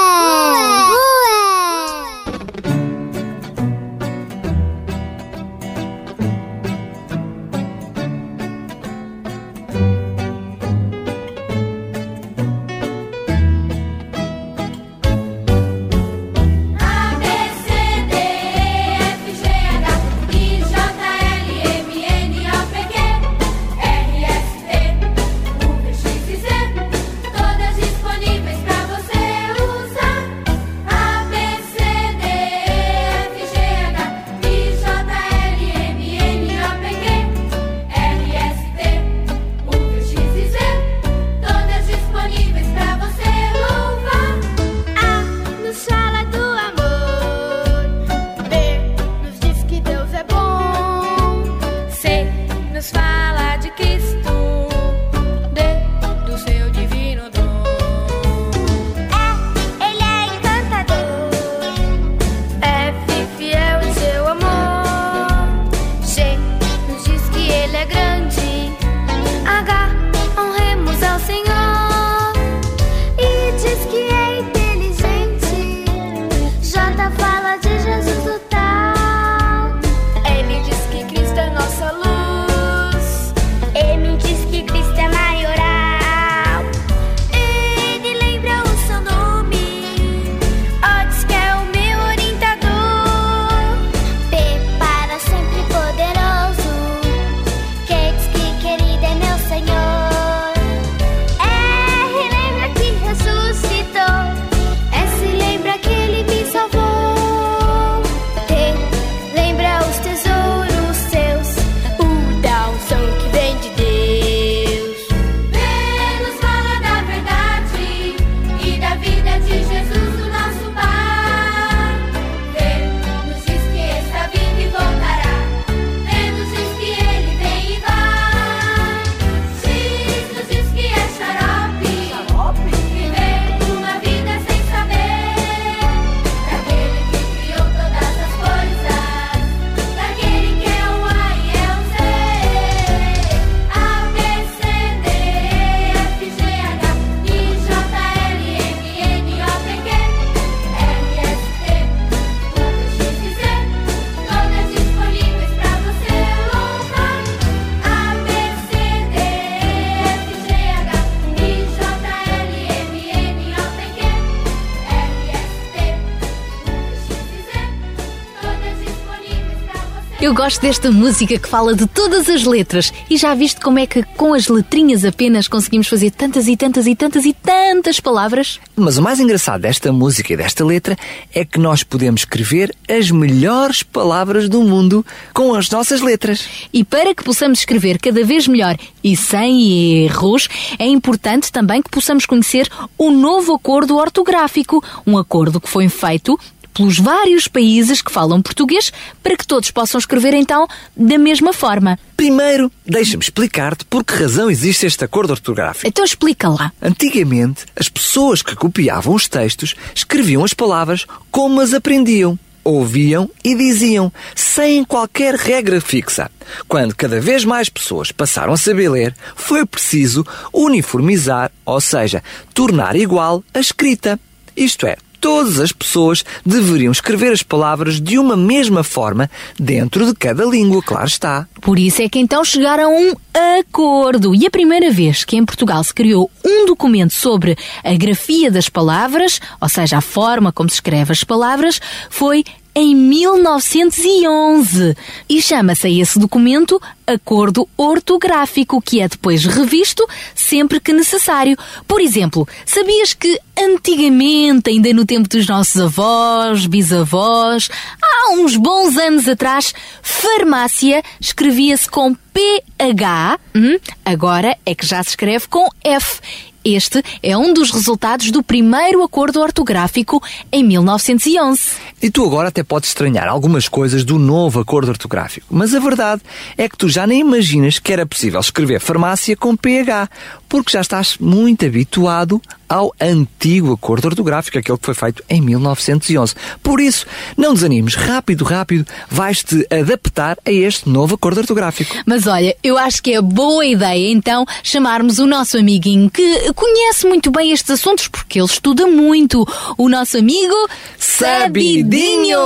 Eu 170.34 170.38
gosto 170.38 170.62
desta 170.62 170.92
música 170.92 171.38
que 171.38 171.48
fala 171.48 171.76
de 171.76 171.86
todas 171.86 172.28
as 172.28 172.44
letras. 172.44 172.92
E 173.08 173.18
já 173.18 173.36
viste 173.36 173.62
como 173.62 173.78
é 173.78 173.86
que 173.86 174.02
com 174.18 174.34
as 174.34 174.48
letrinhas 174.48 175.06
apenas 175.06 175.48
conseguimos 175.48 175.88
fazer 175.88 176.10
tantas 176.10 176.48
e 176.48 176.58
tantas 176.58 176.88
e 176.88 176.96
tantas 176.96 177.24
e 177.24 177.34
tantas 177.34 178.00
palavras? 178.00 178.60
Mas 178.76 178.98
o 178.98 179.04
mais 179.04 179.20
engraçado 179.20 179.62
desta 179.62 179.94
música 179.94 180.34
e 180.34 180.36
desta 180.36 180.66
letra 180.66 180.98
é 181.32 181.46
que 181.46 181.60
nós 181.60 181.84
podemos 181.84 182.22
escrever 182.22 182.76
as 182.90 183.12
melhores 183.12 183.84
palavras 183.84 184.50
do 184.50 184.64
mundo 184.64 185.06
com 185.36 185.54
as 185.54 185.70
nossas 185.70 186.02
letras. 186.02 186.48
E 186.74 186.84
para 186.84 187.14
que 187.14 187.24
possamos 187.24 187.60
escrever 187.60 188.00
cada 188.00 188.26
vez 188.26 188.48
melhor 188.48 188.76
e 189.04 189.16
sem 189.16 190.04
erros, 190.04 190.50
é 190.80 190.88
importante 190.88 191.52
também 191.52 191.80
que 191.80 191.92
possamos 191.92 192.26
conhecer 192.26 192.68
o 192.98 193.12
novo 193.12 193.54
acordo 193.54 193.98
ortográfico, 193.98 194.84
um 195.06 195.16
acordo 195.16 195.62
que 195.62 195.70
foi 195.70 195.88
feito 195.90 196.40
pelos 196.74 197.00
vários 197.00 197.48
países 197.48 198.02
que 198.02 198.12
falam 198.12 198.42
português 198.42 198.92
para 199.22 199.38
que 199.38 199.46
todos 199.46 199.72
possam 199.72 200.00
escrever 200.00 200.34
então 200.34 200.68
da 200.96 201.18
mesma 201.18 201.54
forma. 201.54 201.98
Primeiro, 202.18 202.72
deixa-me 202.86 203.24
explicar-te 203.24 203.86
por 203.86 204.04
que 204.04 204.14
razão 204.14 204.50
existe 204.50 204.86
este 204.86 205.04
acordo 205.04 205.32
ortográfico. 205.32 205.88
Então 205.88 206.04
explica 206.04 206.50
lá. 206.50 206.72
Antigamente, 206.82 207.66
as 207.76 207.90
pessoas 207.90 208.42
que 208.42 208.56
copiavam 208.56 209.14
os 209.14 209.28
textos 209.28 209.76
escreviam 209.94 210.44
as 210.44 210.54
palavras 210.54 211.06
como 211.32 211.62
as 211.62 211.74
aprendiam. 211.74 212.38
Ouviam 212.64 213.30
e 213.44 213.56
diziam, 213.56 214.12
sem 214.34 214.86
qualquer 214.86 215.36
regra 215.36 215.82
fixa. 215.82 216.32
Quando 216.66 216.96
cada 216.96 217.20
vez 217.20 217.44
mais 217.44 217.68
pessoas 217.68 218.10
passaram 218.10 218.54
a 218.54 218.58
saber 218.58 218.90
ler, 218.90 219.14
foi 219.36 219.66
preciso 219.66 220.26
uniformizar, 220.54 221.52
ou 221.66 221.82
seja, 221.82 222.24
tornar 222.54 222.96
igual 222.96 223.44
a 223.54 223.60
escrita. 223.60 224.18
Isto 224.56 224.88
é, 224.88 224.96
todas 225.24 225.58
as 225.58 225.72
pessoas 225.72 226.26
deveriam 226.46 226.92
escrever 226.92 227.32
as 227.32 227.42
palavras 227.42 228.02
de 228.02 228.20
uma 228.20 228.36
mesma 228.36 228.84
forma 228.84 229.32
dentro 229.58 230.06
de 230.06 230.14
cada 230.14 230.44
língua, 230.44 230.84
claro 230.84 231.08
está. 231.08 231.48
Por 231.62 231.80
isso 231.80 232.02
é 232.02 232.10
que 232.10 232.20
então 232.20 232.44
chegaram 232.44 232.84
a 232.84 232.90
um 232.90 233.14
acordo. 233.58 234.36
E 234.36 234.46
a 234.46 234.52
primeira 234.52 234.92
vez 234.92 235.24
que 235.24 235.38
em 235.38 235.46
Portugal 235.46 235.82
se 235.82 235.94
criou 235.94 236.30
um 236.44 236.66
documento 236.66 237.14
sobre 237.14 237.56
a 237.86 237.94
grafia 237.94 238.52
das 238.52 238.68
palavras, 238.68 239.40
ou 239.62 239.70
seja, 239.70 240.00
a 240.00 240.02
forma 240.02 240.52
como 240.52 240.70
se 240.70 240.76
escreve 240.76 241.14
as 241.14 241.24
palavras, 241.24 241.80
foi 242.10 242.44
em 242.76 242.96
1911 242.96 244.96
e 245.30 245.42
chama-se 245.42 245.88
a 245.88 245.90
esse 245.90 246.18
documento 246.18 246.82
Acordo 247.06 247.68
Ortográfico, 247.78 248.82
que 248.82 249.02
é 249.02 249.08
depois 249.08 249.46
revisto 249.46 250.08
sempre 250.34 250.80
que 250.80 250.94
necessário. 250.94 251.58
Por 251.88 252.02
exemplo, 252.02 252.48
sabias 252.66 253.14
que 253.14 253.40
antigamente, 253.58 254.70
ainda 254.70 254.92
no 254.94 255.06
tempo 255.06 255.30
dos 255.30 255.48
nossos 255.48 255.80
avós, 255.80 256.66
bisavós, 256.66 257.70
há 258.02 258.34
uns 258.34 258.56
bons 258.56 258.98
anos 258.98 259.28
atrás, 259.28 259.74
farmácia 260.02 261.04
escrevia-se 261.20 261.90
com 261.90 262.16
PH, 262.34 263.40
hum, 263.56 263.78
agora 264.04 264.58
é 264.66 264.74
que 264.74 264.86
já 264.86 265.04
se 265.04 265.10
escreve 265.10 265.48
com 265.48 265.68
F. 265.84 266.20
Este 266.64 267.04
é 267.22 267.38
um 267.38 267.54
dos 267.54 267.72
resultados 267.72 268.32
do 268.32 268.42
primeiro 268.42 269.04
acordo 269.04 269.42
ortográfico 269.42 270.24
em 270.52 270.64
1911. 270.64 271.72
E 272.02 272.10
tu 272.10 272.26
agora 272.26 272.48
até 272.48 272.64
podes 272.64 272.90
estranhar 272.90 273.28
algumas 273.28 273.68
coisas 273.68 274.04
do 274.04 274.18
novo 274.18 274.60
acordo 274.60 274.90
ortográfico, 274.90 275.48
mas 275.50 275.74
a 275.74 275.80
verdade 275.80 276.22
é 276.58 276.70
que 276.70 276.78
tu 276.78 276.88
já 276.88 277.06
nem 277.06 277.20
imaginas 277.20 277.80
que 277.80 277.92
era 277.92 278.06
possível 278.06 278.40
escrever 278.40 278.80
farmácia 278.80 279.36
com 279.36 279.56
PH, 279.56 280.10
porque 280.54 280.74
já 280.74 280.82
estás 280.82 281.18
muito 281.18 281.66
habituado 281.66 282.40
ao 282.70 282.94
antigo 283.02 283.74
acordo 283.74 284.06
ortográfico, 284.06 284.58
aquele 284.58 284.78
que 284.78 284.86
foi 284.86 284.94
feito 284.94 285.24
em 285.28 285.42
1911. 285.42 286.36
Por 286.62 286.80
isso, 286.80 287.08
não 287.36 287.56
desanimes, 287.56 287.96
rápido, 287.96 288.44
rápido, 288.44 288.86
vais-te 289.10 289.68
adaptar 289.72 290.38
a 290.46 290.52
este 290.52 290.88
novo 290.90 291.16
acordo 291.16 291.40
ortográfico. 291.40 291.96
Mas 292.06 292.28
olha, 292.28 292.56
eu 292.64 292.78
acho 292.78 293.02
que 293.02 293.14
é 293.14 293.22
boa 293.22 293.66
ideia 293.66 294.12
então 294.12 294.46
chamarmos 294.62 295.18
o 295.18 295.26
nosso 295.26 295.58
amiguinho 295.58 296.10
que 296.10 296.54
conhece 296.54 297.08
muito 297.08 297.32
bem 297.32 297.52
estes 297.52 297.72
assuntos 297.72 298.08
porque 298.08 298.40
ele 298.40 298.46
estuda 298.46 298.86
muito. 298.86 299.48
O 299.76 299.90
nosso 299.90 300.20
amigo 300.20 300.56
Sabidinho! 301.00 302.38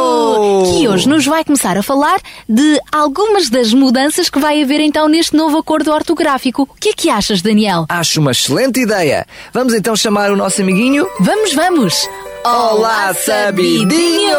que 0.73 0.87
hoje 0.87 1.09
nos 1.09 1.25
vai 1.25 1.43
começar 1.43 1.77
a 1.77 1.83
falar 1.83 2.19
de 2.47 2.79
algumas 2.89 3.49
das 3.49 3.73
mudanças 3.73 4.29
que 4.29 4.39
vai 4.39 4.63
haver 4.63 4.79
então 4.79 5.09
neste 5.09 5.35
novo 5.35 5.57
acordo 5.57 5.91
ortográfico. 5.91 6.63
O 6.63 6.75
que 6.79 6.89
é 6.89 6.93
que 6.93 7.09
achas, 7.09 7.41
Daniel? 7.41 7.85
Acho 7.97 8.21
uma 8.21 8.29
excelente 8.29 8.79
ideia. 8.79 9.25
Vamos 9.51 9.73
então 9.73 9.95
chamar 9.95 10.29
o 10.29 10.35
nosso 10.35 10.61
amiguinho? 10.61 11.09
Vamos, 11.19 11.55
vamos! 11.55 12.07
Olá, 12.45 13.11
Sabidinho! 13.11 14.37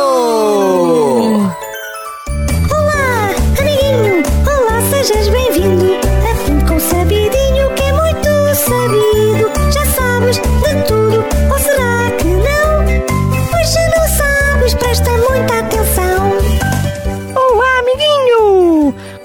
Olá, 2.71 3.35
amiguinho! 3.59 4.23
Olá, 4.47 4.81
sejas 4.90 5.27
bem-vindo! 5.27 5.99
Aprende 6.31 6.64
com 6.66 6.77
o 6.77 6.81
Sabidinho 6.81 7.75
que 7.75 7.83
é 7.83 7.92
muito 7.94 8.29
sabido. 8.55 9.51
Já 9.73 9.85
sabes 9.87 10.37
de 10.37 10.42
tudo, 10.87 10.97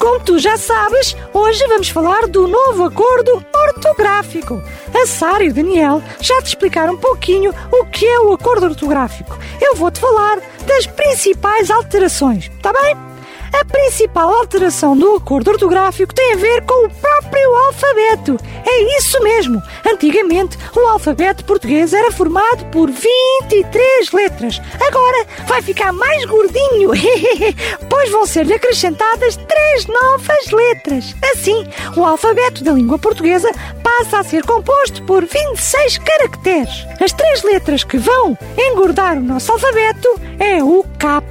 Como 0.03 0.19
tu 0.19 0.37
já 0.37 0.57
sabes, 0.57 1.15
hoje 1.33 1.65
vamos 1.65 1.87
falar 1.87 2.27
do 2.27 2.45
novo 2.45 2.83
acordo 2.83 3.41
ortográfico. 3.55 4.61
A 4.93 5.07
Sara 5.07 5.45
e 5.45 5.49
o 5.49 5.53
Daniel 5.53 6.03
já 6.19 6.41
te 6.41 6.47
explicaram 6.47 6.95
um 6.95 6.97
pouquinho 6.97 7.53
o 7.71 7.85
que 7.85 8.05
é 8.05 8.19
o 8.19 8.33
acordo 8.33 8.65
ortográfico. 8.65 9.39
Eu 9.61 9.77
vou-te 9.77 10.01
falar 10.01 10.41
das 10.67 10.85
principais 10.87 11.71
alterações, 11.71 12.51
tá 12.61 12.73
bem? 12.73 13.12
A 13.53 13.63
principal 13.65 14.33
alteração 14.33 14.97
do 14.97 15.15
acordo 15.15 15.51
ortográfico 15.51 16.13
tem 16.13 16.33
a 16.33 16.37
ver 16.37 16.65
com 16.65 16.87
o 16.87 16.89
próprio 16.89 17.55
alfabeto. 17.67 18.37
É 18.65 18.97
isso 18.97 19.21
mesmo. 19.21 19.61
Antigamente, 19.85 20.57
o 20.75 20.79
alfabeto 20.87 21.45
português 21.45 21.93
era 21.93 22.11
formado 22.11 22.65
por 22.71 22.89
23 22.89 24.11
letras. 24.11 24.59
Agora 24.81 25.27
vai 25.47 25.61
ficar 25.61 25.93
mais 25.93 26.25
gordinho, 26.25 26.91
pois 27.89 28.09
vão 28.09 28.25
ser-lhe 28.25 28.55
acrescentadas 28.55 29.35
três 29.35 29.85
novas 29.85 30.49
letras. 30.51 31.15
Assim, 31.31 31.67
o 31.95 32.03
alfabeto 32.03 32.63
da 32.63 32.71
língua 32.71 32.97
portuguesa 32.97 33.51
passa 33.83 34.19
a 34.19 34.23
ser 34.23 34.43
composto 34.45 35.03
por 35.03 35.25
26 35.25 35.99
caracteres. 35.99 36.85
As 36.99 37.13
três 37.13 37.43
letras 37.43 37.83
que 37.83 37.97
vão 37.97 38.37
engordar 38.57 39.17
o 39.17 39.21
nosso 39.21 39.51
alfabeto 39.51 40.09
é 40.39 40.63
o 40.63 40.83
K, 40.97 41.21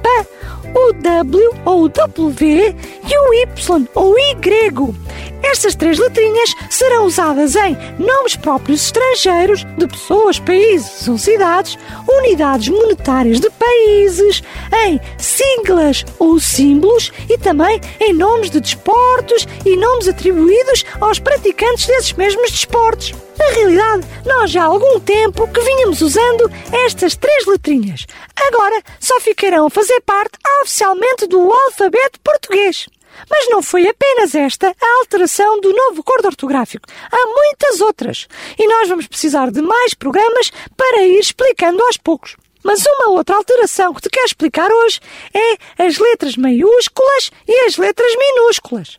o 0.75 0.93
W 0.93 1.49
ou 1.65 1.83
o 1.83 1.89
W 1.89 2.75
e 3.07 3.17
o 3.17 3.33
Y 3.33 3.87
ou 3.95 4.17
Y. 4.17 4.93
Estas 5.43 5.75
três 5.75 5.99
letrinhas 5.99 6.55
serão 6.69 7.05
usadas 7.05 7.55
em 7.55 7.77
nomes 7.99 8.35
próprios 8.35 8.85
estrangeiros 8.85 9.65
de 9.77 9.87
pessoas, 9.87 10.39
países 10.39 11.07
ou 11.07 11.17
cidades, 11.17 11.77
unidades 12.07 12.69
monetárias 12.69 13.39
de 13.39 13.49
países, 13.49 14.41
em 14.85 14.99
siglas 15.17 16.05
ou 16.17 16.39
símbolos 16.39 17.11
e 17.29 17.37
também 17.37 17.79
em 17.99 18.13
nomes 18.13 18.49
de 18.49 18.61
desportos 18.61 19.45
e 19.65 19.75
nomes 19.75 20.07
atribuídos 20.07 20.85
aos 21.01 21.19
praticantes 21.19 21.87
desses 21.87 22.13
mesmos 22.13 22.49
desportos. 22.49 23.13
Na 23.37 23.49
realidade, 23.49 24.07
nós 24.25 24.51
já 24.51 24.63
há 24.63 24.65
algum 24.65 24.99
tempo 24.99 25.47
que 25.47 25.59
vínhamos 25.59 26.01
usando 26.01 26.49
estas 26.71 27.15
três 27.15 27.45
letrinhas. 27.45 28.05
Agora 28.35 28.81
só 28.99 29.19
ficarão 29.19 29.65
a 29.65 29.69
fazer 29.69 29.99
parte 30.01 30.37
oficialmente 30.63 31.27
do 31.27 31.51
alfabeto 31.51 32.19
português. 32.21 32.87
Mas 33.29 33.47
não 33.49 33.61
foi 33.61 33.87
apenas 33.87 34.33
esta 34.33 34.67
a 34.69 34.99
alteração 34.99 35.61
do 35.61 35.71
novo 35.71 36.01
acordo 36.01 36.25
ortográfico. 36.25 36.87
Há 37.11 37.27
muitas 37.27 37.79
outras. 37.79 38.27
E 38.57 38.67
nós 38.67 38.89
vamos 38.89 39.05
precisar 39.05 39.51
de 39.51 39.61
mais 39.61 39.93
programas 39.93 40.51
para 40.75 41.03
ir 41.03 41.19
explicando 41.19 41.83
aos 41.83 41.97
poucos. 41.97 42.35
Mas 42.63 42.83
uma 42.85 43.09
outra 43.09 43.35
alteração 43.35 43.93
que 43.93 44.01
te 44.01 44.09
quero 44.09 44.25
explicar 44.25 44.71
hoje 44.71 44.99
é 45.33 45.83
as 45.85 45.97
letras 45.99 46.37
maiúsculas 46.37 47.29
e 47.47 47.65
as 47.65 47.77
letras 47.77 48.15
minúsculas. 48.17 48.97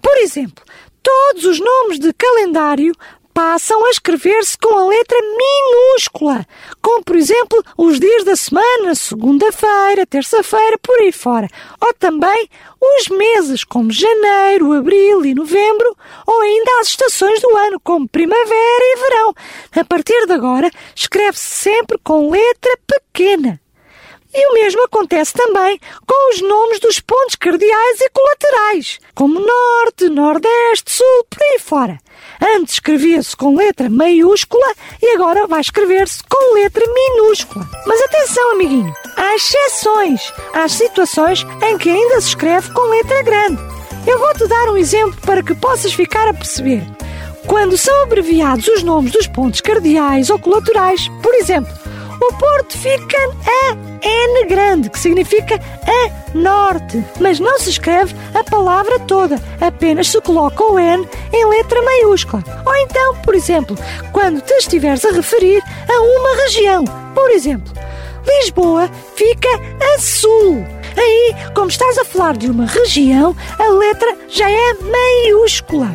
Por 0.00 0.16
exemplo, 0.18 0.64
todos 1.02 1.44
os 1.44 1.60
nomes 1.60 1.98
de 1.98 2.12
calendário 2.12 2.94
passam 3.32 3.84
a 3.86 3.90
escrever-se 3.90 4.58
com 4.58 4.76
a 4.76 4.86
letra 4.86 5.18
minúscula, 5.20 6.46
como 6.80 7.02
por 7.02 7.16
exemplo 7.16 7.62
os 7.76 7.98
dias 7.98 8.24
da 8.24 8.36
semana, 8.36 8.94
segunda-feira, 8.94 10.06
terça-feira, 10.06 10.78
por 10.78 10.98
aí 11.00 11.12
fora, 11.12 11.48
ou 11.80 11.94
também 11.94 12.48
os 12.80 13.08
meses, 13.08 13.64
como 13.64 13.90
janeiro, 13.90 14.72
abril 14.72 15.24
e 15.24 15.34
novembro, 15.34 15.96
ou 16.26 16.40
ainda 16.40 16.80
as 16.80 16.88
estações 16.88 17.40
do 17.40 17.56
ano, 17.56 17.80
como 17.80 18.08
primavera 18.08 18.44
e 18.82 18.96
verão. 18.96 19.34
A 19.76 19.84
partir 19.84 20.26
de 20.26 20.32
agora, 20.32 20.70
escreve-se 20.94 21.44
sempre 21.44 21.98
com 22.02 22.30
letra 22.30 22.76
pequena. 22.86 23.61
E 24.34 24.48
o 24.48 24.54
mesmo 24.54 24.84
acontece 24.84 25.34
também 25.34 25.78
com 26.06 26.30
os 26.30 26.40
nomes 26.40 26.80
dos 26.80 27.00
pontos 27.00 27.36
cardeais 27.36 28.00
e 28.00 28.10
colaterais, 28.10 28.98
como 29.14 29.38
Norte, 29.38 30.08
Nordeste, 30.08 30.92
Sul, 30.92 31.26
por 31.28 31.42
aí 31.42 31.58
fora. 31.58 31.98
Antes 32.56 32.74
escrevia-se 32.74 33.36
com 33.36 33.54
letra 33.54 33.90
maiúscula 33.90 34.74
e 35.02 35.14
agora 35.14 35.46
vai 35.46 35.60
escrever-se 35.60 36.22
com 36.24 36.54
letra 36.54 36.84
minúscula. 36.86 37.68
Mas 37.86 38.00
atenção, 38.00 38.52
amiguinho, 38.52 38.94
há 39.16 39.34
exceções. 39.36 40.32
Há 40.54 40.68
situações 40.68 41.46
em 41.62 41.76
que 41.76 41.90
ainda 41.90 42.20
se 42.20 42.28
escreve 42.28 42.72
com 42.72 42.82
letra 42.82 43.22
grande. 43.22 43.60
Eu 44.06 44.18
vou-te 44.18 44.48
dar 44.48 44.70
um 44.70 44.76
exemplo 44.76 45.20
para 45.20 45.42
que 45.42 45.54
possas 45.54 45.92
ficar 45.92 46.26
a 46.26 46.34
perceber. 46.34 46.82
Quando 47.46 47.76
são 47.76 48.02
abreviados 48.02 48.66
os 48.68 48.82
nomes 48.82 49.12
dos 49.12 49.26
pontos 49.26 49.60
cardeais 49.60 50.30
ou 50.30 50.38
colaterais, 50.38 51.08
por 51.22 51.34
exemplo, 51.34 51.72
o 52.22 52.32
Porto 52.34 52.78
fica 52.78 53.16
a 53.46 53.76
N 54.00 54.46
grande, 54.46 54.88
que 54.88 54.98
significa 54.98 55.56
a 55.56 56.38
norte, 56.38 57.04
mas 57.20 57.40
não 57.40 57.58
se 57.58 57.70
escreve 57.70 58.14
a 58.32 58.44
palavra 58.44 59.00
toda, 59.00 59.40
apenas 59.60 60.08
se 60.08 60.20
coloca 60.20 60.62
o 60.62 60.78
N 60.78 61.08
em 61.32 61.46
letra 61.46 61.82
maiúscula. 61.82 62.44
Ou 62.64 62.76
então, 62.76 63.16
por 63.24 63.34
exemplo, 63.34 63.76
quando 64.12 64.40
te 64.40 64.54
estiveres 64.54 65.04
a 65.04 65.10
referir 65.10 65.62
a 65.88 66.00
uma 66.00 66.36
região, 66.44 66.84
por 67.14 67.30
exemplo, 67.30 67.72
Lisboa 68.24 68.88
fica 69.16 69.48
a 69.94 69.98
sul. 69.98 70.64
Aí, 70.96 71.34
como 71.54 71.70
estás 71.70 71.98
a 71.98 72.04
falar 72.04 72.36
de 72.36 72.50
uma 72.50 72.66
região, 72.66 73.34
a 73.58 73.68
letra 73.68 74.16
já 74.28 74.48
é 74.48 74.74
maiúscula. 74.74 75.90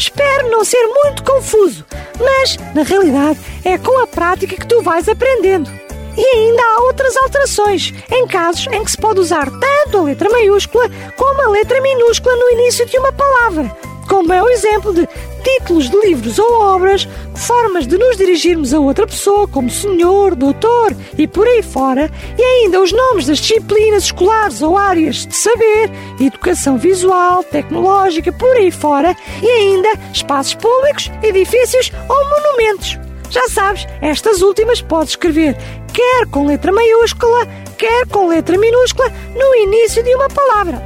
Espero 0.00 0.48
não 0.50 0.64
ser 0.64 0.82
muito 0.86 1.22
confuso, 1.22 1.84
mas 2.18 2.56
na 2.74 2.82
realidade 2.82 3.38
é 3.62 3.76
com 3.76 4.02
a 4.02 4.06
prática 4.06 4.56
que 4.56 4.66
tu 4.66 4.80
vais 4.80 5.06
aprendendo. 5.06 5.70
E 6.16 6.24
ainda 6.24 6.62
há 6.62 6.80
outras 6.84 7.14
alterações, 7.18 7.92
em 8.10 8.26
casos 8.26 8.66
em 8.68 8.82
que 8.82 8.90
se 8.92 8.96
pode 8.96 9.20
usar 9.20 9.44
tanto 9.50 9.98
a 9.98 10.02
letra 10.02 10.30
maiúscula 10.30 10.88
como 11.18 11.42
a 11.42 11.50
letra 11.50 11.82
minúscula 11.82 12.34
no 12.34 12.50
início 12.52 12.86
de 12.86 12.96
uma 12.96 13.12
palavra, 13.12 13.76
como 14.10 14.32
é 14.32 14.42
o 14.42 14.48
exemplo 14.48 14.92
de 14.92 15.08
títulos 15.44 15.88
de 15.88 15.96
livros 16.00 16.36
ou 16.40 16.60
obras, 16.60 17.08
formas 17.36 17.86
de 17.86 17.96
nos 17.96 18.16
dirigirmos 18.16 18.74
a 18.74 18.80
outra 18.80 19.06
pessoa, 19.06 19.46
como 19.46 19.70
senhor, 19.70 20.34
doutor 20.34 20.96
e 21.16 21.28
por 21.28 21.46
aí 21.46 21.62
fora, 21.62 22.10
e 22.36 22.42
ainda 22.42 22.80
os 22.80 22.92
nomes 22.92 23.26
das 23.26 23.38
disciplinas 23.38 24.04
escolares 24.04 24.62
ou 24.62 24.76
áreas 24.76 25.24
de 25.24 25.36
saber, 25.36 25.92
educação 26.20 26.76
visual, 26.76 27.44
tecnológica, 27.44 28.32
por 28.32 28.56
aí 28.56 28.72
fora, 28.72 29.16
e 29.40 29.48
ainda 29.48 29.88
espaços 30.12 30.54
públicos, 30.54 31.08
edifícios 31.22 31.92
ou 32.08 32.28
monumentos. 32.28 32.98
Já 33.30 33.48
sabes, 33.48 33.86
estas 34.02 34.42
últimas 34.42 34.82
podes 34.82 35.10
escrever 35.10 35.56
quer 35.92 36.26
com 36.26 36.46
letra 36.46 36.72
maiúscula, 36.72 37.46
quer 37.78 38.08
com 38.08 38.26
letra 38.26 38.58
minúscula 38.58 39.08
no 39.36 39.54
início 39.54 40.02
de 40.02 40.12
uma 40.16 40.28
palavra. 40.28 40.82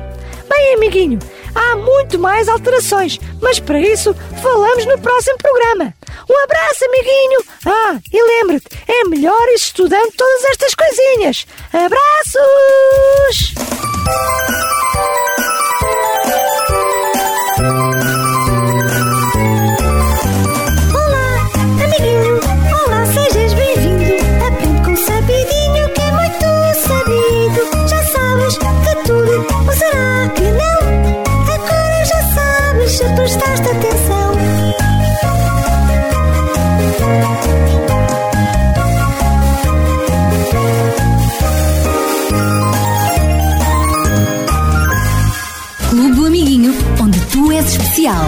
Bem, 0.46 0.74
amiguinho, 0.74 1.18
há 1.54 1.76
muito 1.76 2.18
mais 2.18 2.48
alterações, 2.48 3.18
mas 3.40 3.60
para 3.60 3.80
isso 3.80 4.14
falamos 4.42 4.84
no 4.86 4.98
próximo 4.98 5.38
programa. 5.38 5.94
Um 6.28 6.44
abraço, 6.44 6.84
amiguinho! 6.84 7.44
Ah, 7.66 7.98
e 8.12 8.22
lembra-te, 8.22 8.66
é 8.88 9.04
melhor 9.08 9.48
ir 9.48 9.54
estudando 9.54 10.12
todas 10.16 10.44
estas 10.44 10.74
coisinhas. 10.74 11.46
Abraços! 11.72 13.54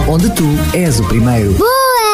Onde 0.07 0.29
tu 0.29 0.45
és 0.73 0.99
o 0.99 1.03
primeiro. 1.03 1.53
Boa! 1.53 2.06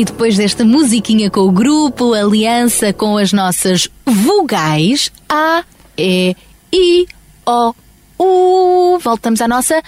E 0.00 0.04
depois 0.06 0.34
desta 0.34 0.64
musiquinha 0.64 1.28
com 1.30 1.40
o 1.40 1.52
grupo, 1.52 2.14
aliança 2.14 2.90
com 2.90 3.18
as 3.18 3.34
nossas 3.34 3.86
vogais, 4.06 5.12
A, 5.28 5.62
E, 5.98 6.34
I, 6.72 7.06
O, 7.46 7.74
U, 8.18 8.98
voltamos 8.98 9.42
à 9.42 9.46
nossa 9.46 9.82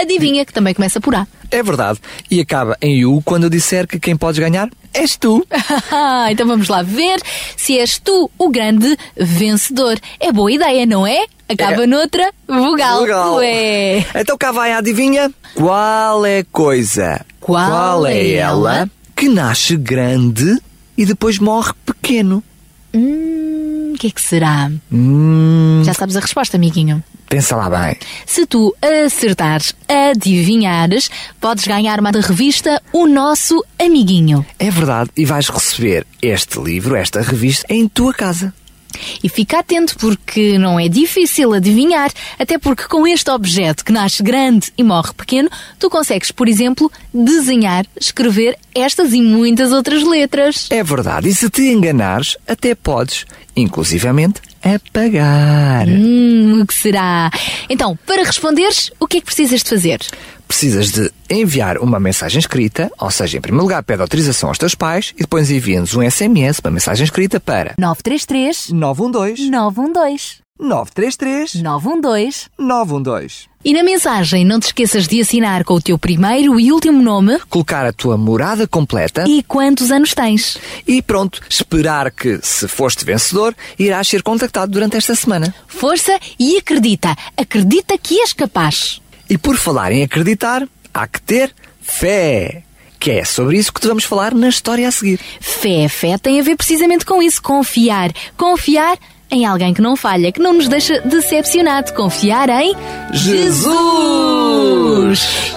adivinha, 0.00 0.46
que 0.46 0.54
também 0.54 0.72
começa 0.72 1.02
por 1.02 1.14
A. 1.14 1.26
É 1.50 1.62
verdade. 1.62 2.00
E 2.30 2.40
acaba 2.40 2.78
em 2.80 3.04
U 3.04 3.20
quando 3.22 3.44
eu 3.44 3.50
disser 3.50 3.86
que 3.86 4.00
quem 4.00 4.16
podes 4.16 4.38
ganhar 4.38 4.70
és 4.94 5.16
tu. 5.18 5.46
então 6.30 6.46
vamos 6.46 6.68
lá 6.70 6.82
ver 6.82 7.20
se 7.58 7.78
és 7.78 7.98
tu 7.98 8.30
o 8.38 8.48
grande 8.48 8.96
vencedor. 9.14 9.98
É 10.18 10.32
boa 10.32 10.50
ideia, 10.50 10.86
não 10.86 11.06
é? 11.06 11.26
Acaba 11.46 11.84
É. 11.84 11.86
noutra 11.86 12.32
vogal. 12.48 13.02
Legal. 13.02 13.34
Ué. 13.34 13.98
Então 14.14 14.38
cá 14.38 14.50
vai 14.50 14.72
a 14.72 14.78
adivinha. 14.78 15.30
Qual 15.54 16.24
é 16.24 16.38
a 16.38 16.44
coisa? 16.50 17.20
Qual 17.44 18.06
é 18.06 18.32
ela? 18.32 18.88
que 19.14 19.28
nasce 19.28 19.76
grande 19.76 20.58
e 20.96 21.04
depois 21.04 21.38
morre 21.38 21.72
pequeno? 21.84 22.42
Hum, 22.92 23.92
o 23.94 23.98
que 23.98 24.06
é 24.06 24.10
que 24.10 24.20
será? 24.20 24.70
Hum, 24.90 25.82
Já 25.84 25.92
sabes 25.94 26.16
a 26.16 26.20
resposta, 26.20 26.56
amiguinho. 26.56 27.02
pensa 27.28 27.54
lá 27.56 27.68
bem. 27.68 27.96
Se 28.26 28.46
tu 28.46 28.74
acertares, 29.06 29.74
adivinhares, 29.88 31.10
podes 31.40 31.66
ganhar 31.66 32.00
uma 32.00 32.10
revista 32.10 32.80
O 32.92 33.06
Nosso 33.06 33.62
Amiguinho. 33.78 34.44
É 34.58 34.70
verdade. 34.70 35.10
E 35.16 35.24
vais 35.24 35.48
receber 35.48 36.06
este 36.22 36.58
livro, 36.60 36.96
esta 36.96 37.20
revista, 37.20 37.66
em 37.68 37.86
tua 37.88 38.14
casa. 38.14 38.52
E 39.22 39.28
fica 39.28 39.58
atento 39.58 39.96
porque 39.98 40.58
não 40.58 40.78
é 40.78 40.88
difícil 40.88 41.52
adivinhar, 41.52 42.10
até 42.38 42.58
porque 42.58 42.84
com 42.84 43.06
este 43.06 43.30
objeto 43.30 43.84
que 43.84 43.92
nasce 43.92 44.22
grande 44.22 44.72
e 44.76 44.82
morre 44.82 45.12
pequeno, 45.14 45.50
tu 45.78 45.88
consegues, 45.90 46.30
por 46.30 46.48
exemplo, 46.48 46.90
desenhar, 47.12 47.86
escrever 47.98 48.56
estas 48.74 49.12
e 49.12 49.22
muitas 49.22 49.72
outras 49.72 50.02
letras. 50.02 50.66
É 50.70 50.82
verdade. 50.82 51.28
E 51.28 51.34
se 51.34 51.48
te 51.48 51.62
enganares, 51.62 52.36
até 52.46 52.74
podes, 52.74 53.24
inclusivamente, 53.56 54.40
apagar. 54.64 55.86
Hum, 55.86 56.62
o 56.62 56.66
que 56.66 56.74
será? 56.74 57.30
Então, 57.68 57.96
para 58.06 58.24
responderes, 58.24 58.90
o 58.98 59.06
que 59.06 59.18
é 59.18 59.20
que 59.20 59.26
precisas 59.26 59.62
de 59.62 59.68
fazer? 59.68 60.00
Precisas 60.48 60.90
de 60.90 61.10
enviar 61.28 61.78
uma 61.78 62.00
mensagem 62.00 62.38
escrita, 62.38 62.90
ou 62.98 63.10
seja, 63.10 63.38
em 63.38 63.40
primeiro 63.40 63.64
lugar, 63.64 63.82
pede 63.82 64.00
autorização 64.00 64.48
aos 64.48 64.58
teus 64.58 64.74
pais 64.74 65.12
e 65.16 65.20
depois 65.20 65.50
envia-nos 65.50 65.94
um 65.94 66.08
SMS, 66.08 66.60
uma 66.64 66.70
mensagem 66.70 67.04
escrita 67.04 67.38
para 67.38 67.74
933 67.78 68.70
912 68.70 69.50
912 69.50 70.44
933 70.58 71.54
912 71.62 72.46
912. 72.58 73.53
E 73.64 73.72
na 73.72 73.82
mensagem 73.82 74.44
não 74.44 74.60
te 74.60 74.64
esqueças 74.66 75.08
de 75.08 75.20
assinar 75.20 75.64
com 75.64 75.72
o 75.74 75.80
teu 75.80 75.98
primeiro 75.98 76.60
e 76.60 76.70
último 76.70 77.02
nome 77.02 77.38
Colocar 77.48 77.86
a 77.86 77.92
tua 77.92 78.16
morada 78.18 78.66
completa 78.66 79.24
e 79.26 79.42
quantos 79.42 79.90
anos 79.90 80.12
tens. 80.12 80.58
e 80.86 81.00
pronto, 81.00 81.40
esperar 81.48 82.10
que, 82.10 82.38
se 82.42 82.68
foste 82.68 83.06
vencedor, 83.06 83.54
irás 83.78 84.06
ser 84.06 84.22
contactado 84.22 84.70
durante 84.70 84.98
esta 84.98 85.14
semana. 85.14 85.54
Força 85.66 86.18
e 86.38 86.58
acredita. 86.58 87.16
Acredita 87.36 87.96
que 87.96 88.20
és 88.20 88.34
capaz. 88.34 89.00
E 89.30 89.38
por 89.38 89.56
falar 89.56 89.92
em 89.92 90.02
acreditar, 90.02 90.68
há 90.92 91.06
que 91.06 91.22
ter 91.22 91.50
fé. 91.80 92.62
Que 93.00 93.12
é 93.12 93.24
sobre 93.24 93.58
isso 93.58 93.72
que 93.72 93.80
te 93.80 93.86
vamos 93.88 94.04
falar 94.04 94.34
na 94.34 94.48
história 94.48 94.86
a 94.86 94.90
seguir. 94.92 95.18
Fé, 95.40 95.88
fé 95.88 96.18
tem 96.18 96.38
a 96.38 96.42
ver 96.42 96.56
precisamente 96.56 97.04
com 97.06 97.22
isso. 97.22 97.42
Confiar. 97.42 98.12
Confiar 98.36 98.98
em 99.34 99.44
alguém 99.44 99.74
que 99.74 99.82
não 99.82 99.96
falha, 99.96 100.30
que 100.30 100.40
não 100.40 100.52
nos 100.52 100.68
deixa 100.68 101.00
decepcionado. 101.00 101.92
Confiar 101.92 102.48
em 102.48 102.74
Jesus! 103.12 103.74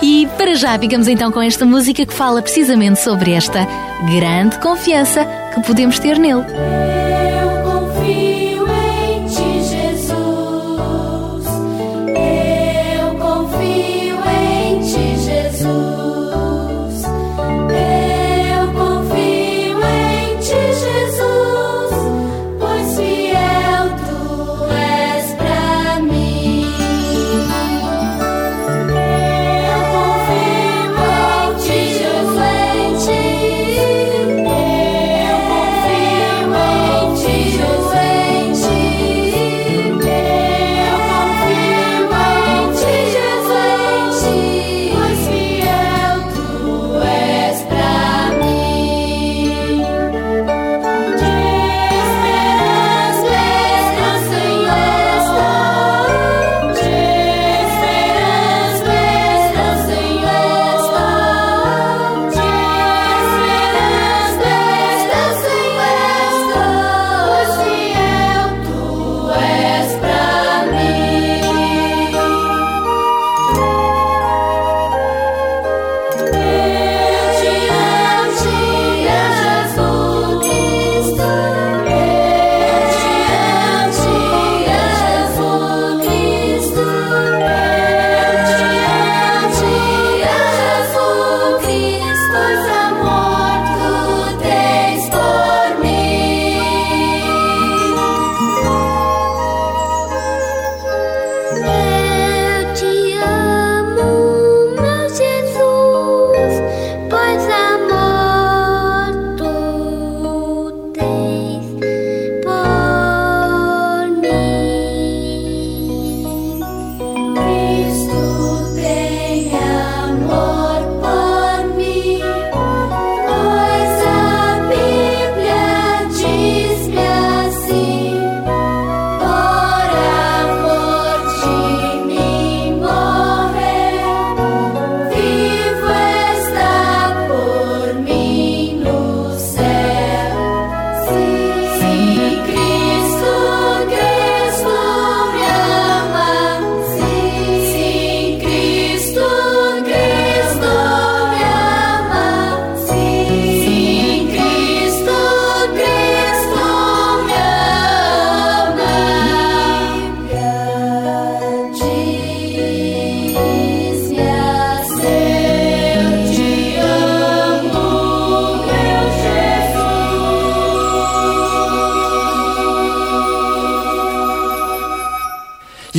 E 0.01 0.27
para 0.37 0.55
já 0.55 0.77
ficamos 0.77 1.07
então 1.07 1.31
com 1.31 1.41
esta 1.41 1.65
música 1.65 2.05
que 2.05 2.13
fala 2.13 2.41
precisamente 2.41 2.99
sobre 2.99 3.31
esta 3.31 3.67
grande 4.13 4.59
confiança 4.59 5.25
que 5.53 5.61
podemos 5.61 5.99
ter 5.99 6.17
nele. 6.19 6.43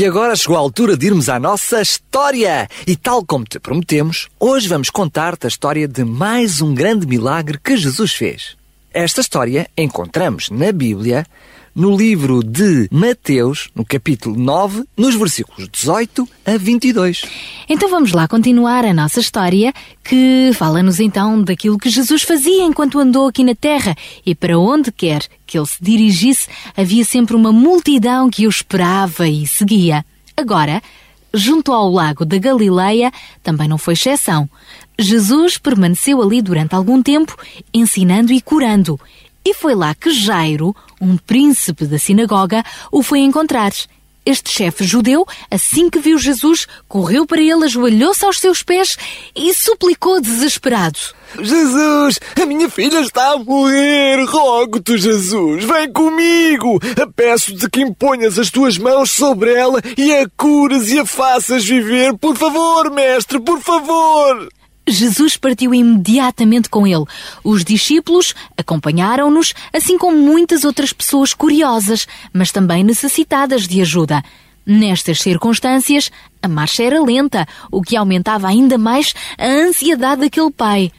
Agora 0.09 0.35
chegou 0.35 0.57
a 0.57 0.61
altura 0.61 0.97
de 0.97 1.07
irmos 1.07 1.29
à 1.29 1.39
nossa 1.39 1.83
história. 1.83 2.67
E 2.87 2.97
tal 2.97 3.25
como 3.25 3.45
te 3.45 3.61
prometemos, 3.61 4.29
hoje 4.41 4.67
vamos 4.67 4.89
contar-te 4.89 5.47
a 5.47 5.49
história 5.49 5.87
de 5.87 6.03
mais 6.03 6.63
um 6.63 6.75
grande 6.75 7.07
milagre 7.07 7.59
que 7.63 7.77
Jesus 7.77 8.15
fez. 8.15 8.57
Esta 8.91 9.21
história 9.21 9.69
encontramos 9.77 10.49
na 10.49 10.73
Bíblia, 10.73 11.27
no 11.79 11.97
livro 11.97 12.43
de 12.43 12.89
Mateus, 12.91 13.71
no 13.73 13.85
capítulo 13.85 14.37
9, 14.37 14.83
nos 14.97 15.15
versículos 15.15 15.69
18 15.69 16.29
a 16.45 16.57
22. 16.57 17.23
Então 17.69 17.89
vamos 17.89 18.11
lá 18.11 18.27
continuar 18.27 18.85
a 18.85 18.93
nossa 18.93 19.21
história, 19.21 19.73
que 20.03 20.51
fala-nos 20.55 20.99
então 20.99 21.41
daquilo 21.41 21.79
que 21.79 21.89
Jesus 21.89 22.23
fazia 22.25 22.65
enquanto 22.65 22.99
andou 22.99 23.29
aqui 23.29 23.45
na 23.45 23.55
Terra 23.55 23.95
e 24.27 24.35
para 24.35 24.59
onde 24.59 24.91
quer 24.91 25.23
que 25.47 25.57
ele 25.57 25.67
se 25.69 25.81
dirigisse, 25.81 26.49
havia 26.77 27.05
sempre 27.05 27.37
uma 27.37 27.53
multidão 27.53 28.29
que 28.29 28.49
o 28.49 28.51
esperava 28.51 29.29
e 29.29 29.47
seguia. 29.47 30.05
Agora, 30.37 30.83
junto 31.33 31.73
ao 31.73 31.89
lago 31.93 32.25
da 32.25 32.39
Galileia, 32.39 33.13
também 33.41 33.69
não 33.69 33.79
foi 33.79 33.95
exceção. 33.95 34.51
Jesus 34.99 35.59
permaneceu 35.59 36.21
ali 36.21 36.43
durante 36.43 36.75
algum 36.75 37.01
tempo, 37.01 37.37
ensinando 37.73 38.33
e 38.33 38.41
curando. 38.41 38.99
E 39.45 39.55
foi 39.55 39.77
lá 39.77 39.95
que 39.95 40.11
Jairo, 40.11 40.75
um 41.01 41.17
príncipe 41.17 41.87
da 41.87 41.99
sinagoga, 41.99 42.65
o 42.91 43.03
foi 43.03 43.21
encontrar. 43.21 43.73
Este 44.29 44.51
chefe 44.51 44.85
judeu, 44.85 45.27
assim 45.51 45.89
que 45.89 45.99
viu 45.99 46.19
Jesus, 46.19 46.67
correu 46.87 47.27
para 47.27 47.41
ele, 47.41 47.65
ajoelhou-se 47.65 48.23
aos 48.27 48.39
seus 48.39 48.63
pés 48.63 48.95
e 49.35 49.55
suplicou 49.55 50.21
desesperado. 50.21 50.99
Jesus, 51.41 52.21
a 52.39 52.45
minha 52.45 52.69
filha 52.69 53.01
está 53.01 53.33
a 53.33 53.39
morrer. 53.39 54.23
Rogo-te, 54.27 54.99
Jesus, 54.99 55.65
vem 55.65 55.91
comigo. 55.91 56.79
Peço-te 57.17 57.71
que 57.71 57.81
imponhas 57.81 58.39
as 58.39 58.51
tuas 58.51 58.77
mãos 58.77 59.11
sobre 59.11 59.55
ela 59.55 59.81
e 59.97 60.15
a 60.15 60.29
cures 60.37 60.91
e 60.91 60.99
a 60.99 61.07
faças 61.07 61.65
viver. 61.65 62.15
Por 62.19 62.37
favor, 62.37 62.91
mestre, 62.91 63.41
por 63.41 63.61
favor. 63.63 64.47
Jesus 64.89 65.37
partiu 65.37 65.75
imediatamente 65.75 66.69
com 66.69 66.87
ele. 66.87 67.05
Os 67.45 67.65
discípulos 67.65 68.35
acompanharam-nos, 68.57 69.55
assim 69.73 69.99
como 69.99 70.17
muitas 70.17 70.65
outras 70.65 70.93
pessoas 70.93 71.35
curiosas, 71.35 72.07
mas 72.33 72.51
também 72.51 72.83
necessitadas 72.83 73.67
de 73.67 73.81
ajuda. 73.81 74.23
Nestas 74.67 75.21
circunstâncias, 75.21 76.11
a 76.43 76.49
marcha 76.49 76.83
era 76.83 77.03
lenta, 77.03 77.47
o 77.71 77.81
que 77.81 77.97
aumentava 77.97 78.49
ainda 78.49 78.77
mais 78.77 79.15
a 79.39 79.47
ansiedade 79.47 80.21
daquele 80.21 80.51
pai. 80.51 80.93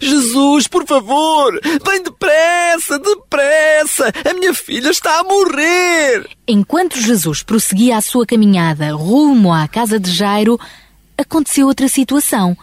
Jesus, 0.00 0.66
por 0.66 0.86
favor, 0.86 1.58
vem 1.62 2.02
depressa, 2.02 2.98
depressa. 2.98 4.12
A 4.28 4.34
minha 4.34 4.54
filha 4.54 4.90
está 4.90 5.20
a 5.20 5.24
morrer. 5.24 6.28
Enquanto 6.46 7.00
Jesus 7.00 7.42
prosseguia 7.42 7.96
a 7.96 8.00
sua 8.00 8.26
caminhada 8.26 8.94
rumo 8.94 9.52
à 9.52 9.66
casa 9.66 9.98
de 9.98 10.10
Jairo, 10.10 10.58
aconteceu 11.16 11.66
outra 11.66 11.88
situação. 11.88 12.56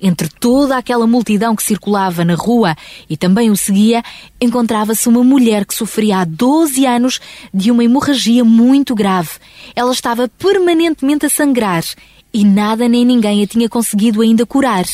Entre 0.00 0.28
toda 0.28 0.76
aquela 0.76 1.06
multidão 1.06 1.54
que 1.54 1.62
circulava 1.62 2.24
na 2.24 2.34
rua 2.34 2.74
e 3.08 3.16
também 3.16 3.50
o 3.50 3.56
seguia, 3.56 4.02
encontrava-se 4.40 5.08
uma 5.08 5.22
mulher 5.22 5.66
que 5.66 5.74
sofria 5.74 6.20
há 6.20 6.24
12 6.24 6.86
anos 6.86 7.20
de 7.52 7.70
uma 7.70 7.84
hemorragia 7.84 8.42
muito 8.42 8.94
grave. 8.94 9.30
Ela 9.76 9.92
estava 9.92 10.28
permanentemente 10.28 11.26
a 11.26 11.30
sangrar 11.30 11.84
e 12.32 12.44
nada 12.44 12.88
nem 12.88 13.04
ninguém 13.04 13.42
a 13.42 13.46
tinha 13.46 13.68
conseguido 13.68 14.22
ainda 14.22 14.46
curar. 14.46 14.86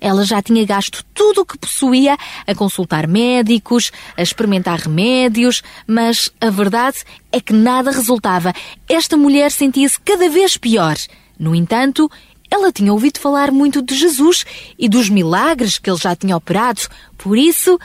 Ela 0.00 0.24
já 0.24 0.42
tinha 0.42 0.66
gasto 0.66 1.04
tudo 1.14 1.42
o 1.42 1.46
que 1.46 1.56
possuía 1.56 2.18
a 2.44 2.54
consultar 2.54 3.06
médicos, 3.06 3.92
a 4.16 4.22
experimentar 4.22 4.80
remédios, 4.80 5.62
mas 5.86 6.30
a 6.40 6.50
verdade 6.50 6.98
é 7.30 7.40
que 7.40 7.52
nada 7.52 7.92
resultava. 7.92 8.52
Esta 8.88 9.16
mulher 9.16 9.52
sentia-se 9.52 10.00
cada 10.00 10.28
vez 10.28 10.56
pior. 10.56 10.96
No 11.38 11.54
entanto, 11.54 12.10
ela 12.52 12.70
tinha 12.70 12.92
ouvido 12.92 13.18
falar 13.18 13.50
muito 13.50 13.80
de 13.80 13.94
Jesus 13.94 14.44
e 14.78 14.86
dos 14.86 15.08
milagres 15.08 15.78
que 15.78 15.88
ele 15.88 15.98
já 15.98 16.14
tinha 16.14 16.36
operado, 16.36 16.82
por 17.16 17.38
isso 17.38 17.80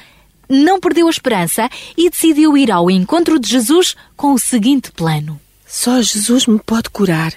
não 0.49 0.77
perdeu 0.77 1.07
a 1.07 1.09
esperança 1.09 1.69
e 1.95 2.09
decidiu 2.09 2.57
ir 2.57 2.69
ao 2.69 2.91
encontro 2.91 3.39
de 3.39 3.49
Jesus 3.49 3.95
com 4.17 4.33
o 4.33 4.37
seguinte 4.37 4.91
plano: 4.91 5.39
Só 5.65 6.01
Jesus 6.01 6.47
me 6.47 6.59
pode 6.59 6.89
curar. 6.89 7.33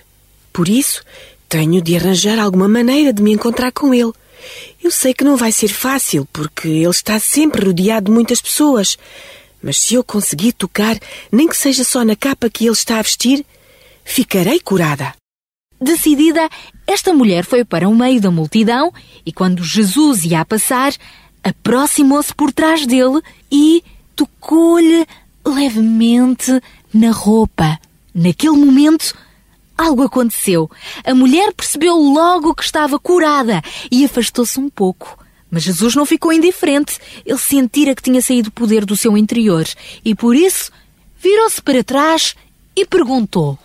Por 0.52 0.68
isso, 0.68 1.04
tenho 1.48 1.80
de 1.80 1.96
arranjar 1.96 2.36
alguma 2.36 2.66
maneira 2.66 3.12
de 3.12 3.22
me 3.22 3.32
encontrar 3.32 3.70
com 3.70 3.94
ele. 3.94 4.12
Eu 4.82 4.90
sei 4.90 5.14
que 5.14 5.22
não 5.22 5.36
vai 5.36 5.52
ser 5.52 5.68
fácil, 5.68 6.26
porque 6.32 6.66
ele 6.66 6.88
está 6.88 7.20
sempre 7.20 7.64
rodeado 7.64 8.06
de 8.06 8.12
muitas 8.12 8.40
pessoas. 8.40 8.98
Mas 9.62 9.78
se 9.78 9.94
eu 9.94 10.02
conseguir 10.02 10.52
tocar, 10.52 10.98
nem 11.30 11.46
que 11.46 11.56
seja 11.56 11.84
só 11.84 12.04
na 12.04 12.16
capa 12.16 12.50
que 12.50 12.64
ele 12.64 12.72
está 12.72 12.98
a 12.98 13.02
vestir, 13.02 13.46
ficarei 14.04 14.58
curada. 14.58 15.19
Decidida, 15.80 16.46
esta 16.86 17.14
mulher 17.14 17.44
foi 17.44 17.64
para 17.64 17.88
o 17.88 17.94
meio 17.94 18.20
da 18.20 18.30
multidão 18.30 18.92
e, 19.24 19.32
quando 19.32 19.64
Jesus 19.64 20.24
ia 20.24 20.40
a 20.40 20.44
passar, 20.44 20.92
aproximou-se 21.42 22.34
por 22.34 22.52
trás 22.52 22.86
dele 22.86 23.22
e 23.50 23.82
tocou-lhe 24.14 25.06
levemente 25.42 26.60
na 26.92 27.10
roupa. 27.10 27.78
Naquele 28.14 28.56
momento, 28.56 29.14
algo 29.76 30.02
aconteceu. 30.02 30.70
A 31.02 31.14
mulher 31.14 31.54
percebeu 31.54 31.96
logo 31.96 32.54
que 32.54 32.62
estava 32.62 32.98
curada 32.98 33.62
e 33.90 34.04
afastou-se 34.04 34.60
um 34.60 34.68
pouco. 34.68 35.18
Mas 35.50 35.62
Jesus 35.62 35.94
não 35.94 36.04
ficou 36.04 36.30
indiferente. 36.30 36.98
Ele 37.24 37.38
sentira 37.38 37.94
que 37.94 38.02
tinha 38.02 38.20
saído 38.20 38.50
o 38.50 38.52
poder 38.52 38.84
do 38.84 38.96
seu 38.96 39.16
interior 39.16 39.66
e, 40.04 40.14
por 40.14 40.36
isso, 40.36 40.70
virou-se 41.18 41.62
para 41.62 41.82
trás 41.82 42.34
e 42.76 42.84
perguntou. 42.84 43.58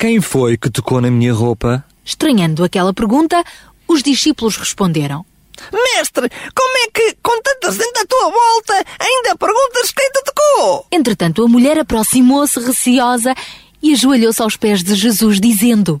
Quem 0.00 0.18
foi 0.18 0.56
que 0.56 0.70
tocou 0.70 0.98
na 0.98 1.10
minha 1.10 1.34
roupa? 1.34 1.84
Estranhando 2.02 2.64
aquela 2.64 2.90
pergunta, 2.94 3.44
os 3.86 4.02
discípulos 4.02 4.56
responderam. 4.56 5.26
Mestre, 5.70 6.26
como 6.54 6.78
é 6.78 6.90
que, 6.90 7.18
com 7.22 7.38
tanta 7.42 7.70
gente 7.70 7.98
à 7.98 8.06
tua 8.06 8.30
volta, 8.30 8.82
ainda 8.98 9.36
perguntas 9.36 9.92
quem 9.92 10.10
te 10.10 10.24
tocou? 10.24 10.86
Entretanto, 10.90 11.44
a 11.44 11.48
mulher 11.48 11.78
aproximou-se 11.78 12.58
receosa 12.60 13.34
e 13.82 13.92
ajoelhou-se 13.92 14.40
aos 14.40 14.56
pés 14.56 14.82
de 14.82 14.94
Jesus, 14.94 15.38
dizendo: 15.38 16.00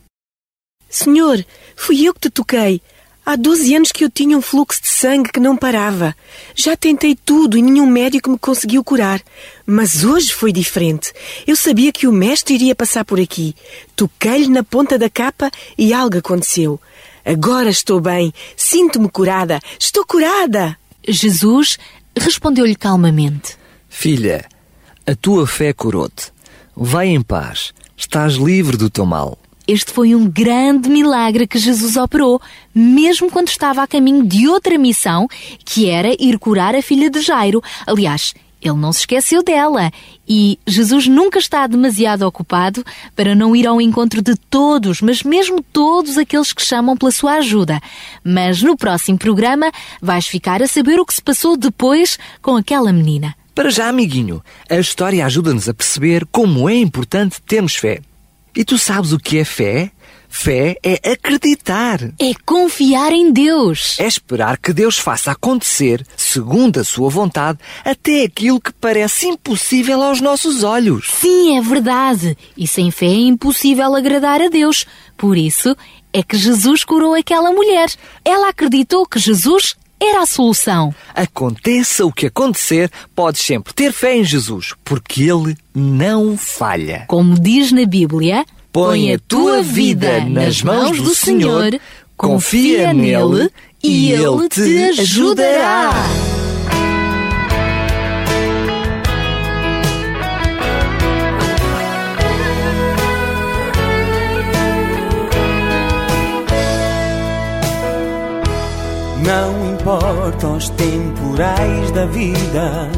Senhor, 0.88 1.44
fui 1.76 2.06
eu 2.06 2.14
que 2.14 2.20
te 2.20 2.30
toquei. 2.30 2.80
Há 3.24 3.36
12 3.36 3.74
anos 3.76 3.92
que 3.92 4.04
eu 4.04 4.10
tinha 4.10 4.36
um 4.36 4.40
fluxo 4.40 4.82
de 4.82 4.88
sangue 4.88 5.30
que 5.30 5.38
não 5.38 5.56
parava. 5.56 6.16
Já 6.54 6.76
tentei 6.76 7.14
tudo 7.14 7.56
e 7.56 7.62
nenhum 7.62 7.86
médico 7.86 8.30
me 8.30 8.38
conseguiu 8.38 8.82
curar. 8.82 9.20
Mas 9.66 10.04
hoje 10.04 10.32
foi 10.32 10.52
diferente. 10.52 11.12
Eu 11.46 11.54
sabia 11.54 11.92
que 11.92 12.06
o 12.06 12.12
mestre 12.12 12.54
iria 12.54 12.74
passar 12.74 13.04
por 13.04 13.20
aqui. 13.20 13.54
Toquei-lhe 13.94 14.48
na 14.48 14.64
ponta 14.64 14.98
da 14.98 15.10
capa 15.10 15.50
e 15.76 15.92
algo 15.92 16.18
aconteceu. 16.18 16.80
Agora 17.24 17.68
estou 17.68 18.00
bem. 18.00 18.32
Sinto-me 18.56 19.08
curada. 19.08 19.60
Estou 19.78 20.04
curada. 20.04 20.76
Jesus 21.06 21.78
respondeu-lhe 22.16 22.74
calmamente: 22.74 23.56
Filha, 23.88 24.46
a 25.06 25.14
tua 25.14 25.46
fé 25.46 25.72
curou-te. 25.72 26.32
Vai 26.74 27.08
em 27.08 27.20
paz. 27.20 27.72
Estás 27.96 28.34
livre 28.34 28.76
do 28.76 28.88
teu 28.88 29.04
mal. 29.04 29.38
Este 29.66 29.92
foi 29.92 30.14
um 30.14 30.28
grande 30.28 30.88
milagre 30.88 31.46
que 31.46 31.58
Jesus 31.58 31.96
operou, 31.96 32.40
mesmo 32.74 33.30
quando 33.30 33.48
estava 33.48 33.82
a 33.82 33.86
caminho 33.86 34.24
de 34.24 34.48
outra 34.48 34.76
missão, 34.78 35.28
que 35.64 35.88
era 35.88 36.14
ir 36.18 36.38
curar 36.38 36.74
a 36.74 36.82
filha 36.82 37.08
de 37.08 37.20
Jairo. 37.20 37.62
Aliás, 37.86 38.34
ele 38.60 38.76
não 38.76 38.92
se 38.92 39.00
esqueceu 39.00 39.42
dela. 39.42 39.90
E 40.28 40.58
Jesus 40.66 41.08
nunca 41.08 41.38
está 41.38 41.66
demasiado 41.66 42.22
ocupado 42.22 42.84
para 43.16 43.34
não 43.34 43.56
ir 43.56 43.66
ao 43.66 43.80
encontro 43.80 44.22
de 44.22 44.36
todos, 44.36 45.00
mas 45.00 45.22
mesmo 45.22 45.62
todos 45.62 46.18
aqueles 46.18 46.52
que 46.52 46.64
chamam 46.64 46.96
pela 46.96 47.10
sua 47.10 47.34
ajuda. 47.34 47.80
Mas 48.22 48.62
no 48.62 48.76
próximo 48.76 49.18
programa 49.18 49.72
vais 50.00 50.26
ficar 50.26 50.62
a 50.62 50.68
saber 50.68 51.00
o 51.00 51.06
que 51.06 51.14
se 51.14 51.22
passou 51.22 51.56
depois 51.56 52.18
com 52.42 52.56
aquela 52.56 52.92
menina. 52.92 53.34
Para 53.54 53.70
já, 53.70 53.88
amiguinho, 53.88 54.42
a 54.68 54.76
história 54.76 55.24
ajuda-nos 55.26 55.68
a 55.68 55.74
perceber 55.74 56.24
como 56.26 56.68
é 56.68 56.76
importante 56.76 57.42
termos 57.42 57.74
fé. 57.74 58.00
E 58.54 58.64
tu 58.64 58.78
sabes 58.78 59.12
o 59.12 59.18
que 59.18 59.38
é 59.38 59.44
fé? 59.44 59.92
Fé 60.28 60.76
é 60.82 61.10
acreditar. 61.10 62.00
É 62.18 62.32
confiar 62.46 63.12
em 63.12 63.32
Deus. 63.32 63.98
É 63.98 64.06
esperar 64.06 64.58
que 64.58 64.72
Deus 64.72 64.96
faça 64.96 65.32
acontecer, 65.32 66.06
segundo 66.16 66.78
a 66.78 66.84
sua 66.84 67.10
vontade, 67.10 67.58
até 67.84 68.22
aquilo 68.22 68.60
que 68.60 68.72
parece 68.72 69.26
impossível 69.26 70.00
aos 70.00 70.20
nossos 70.20 70.62
olhos. 70.62 71.10
Sim, 71.20 71.58
é 71.58 71.60
verdade. 71.60 72.38
E 72.56 72.66
sem 72.66 72.92
fé 72.92 73.06
é 73.06 73.26
impossível 73.26 73.94
agradar 73.94 74.40
a 74.40 74.48
Deus. 74.48 74.86
Por 75.16 75.36
isso 75.36 75.76
é 76.12 76.22
que 76.22 76.36
Jesus 76.36 76.84
curou 76.84 77.14
aquela 77.14 77.50
mulher. 77.50 77.90
Ela 78.24 78.50
acreditou 78.50 79.04
que 79.06 79.18
Jesus 79.18 79.74
era 80.00 80.22
a 80.22 80.26
solução. 80.26 80.94
Aconteça 81.14 82.06
o 82.06 82.12
que 82.12 82.26
acontecer, 82.26 82.90
podes 83.14 83.42
sempre 83.42 83.74
ter 83.74 83.92
fé 83.92 84.16
em 84.16 84.24
Jesus, 84.24 84.74
porque 84.82 85.24
Ele 85.24 85.56
não 85.74 86.36
falha. 86.36 87.04
Como 87.06 87.38
diz 87.38 87.70
na 87.70 87.84
Bíblia, 87.84 88.44
põe 88.72 89.12
a 89.12 89.18
tua 89.18 89.62
vida 89.62 90.24
nas 90.24 90.62
mãos 90.62 91.00
do 91.00 91.14
Senhor, 91.14 91.78
confia 92.16 92.92
nele 92.92 93.50
e 93.82 94.12
Ele 94.12 94.48
te 94.48 95.00
ajudará. 95.00 95.92
Temporais 111.40 111.90
da 111.92 112.06
vida. 112.06 112.90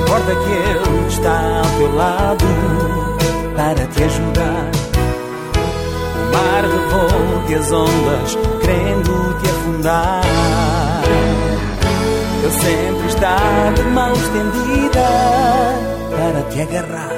Importa 0.00 0.34
que 0.34 0.50
Ele 0.50 1.08
está 1.08 1.58
ao 1.58 1.78
teu 1.78 1.94
lado 1.94 2.44
para 3.56 3.86
te 3.86 4.04
ajudar. 4.04 4.70
O 6.16 6.32
mar 6.32 6.64
revolve 6.64 7.54
as 7.54 7.72
ondas, 7.72 8.38
querendo 8.60 9.40
te 9.40 9.50
afundar. 9.50 10.22
Ele 12.42 12.52
sempre 12.52 13.08
está 13.08 13.72
de 13.74 13.82
mão 13.82 14.12
estendida 14.12 15.08
para 16.10 16.42
te 16.50 16.62
agarrar. 16.62 17.10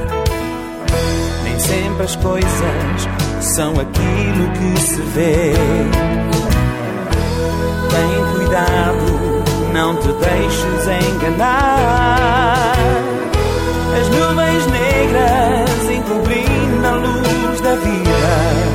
Nem 1.44 1.58
sempre 1.58 2.04
as 2.04 2.16
coisas 2.16 3.08
são 3.40 3.72
aquilo 3.72 4.50
que 4.52 4.80
se 4.80 5.00
vê. 5.02 5.52
Tem 7.94 8.24
cuidado, 8.34 9.06
não 9.72 9.94
te 9.96 10.08
deixes 10.08 10.86
enganar. 11.06 12.74
As 13.96 14.08
nuvens 14.08 14.66
negras 14.66 15.90
encobrindo 15.90 16.86
a 16.86 16.90
luz 16.90 17.60
da 17.60 17.76
vida. 17.76 18.74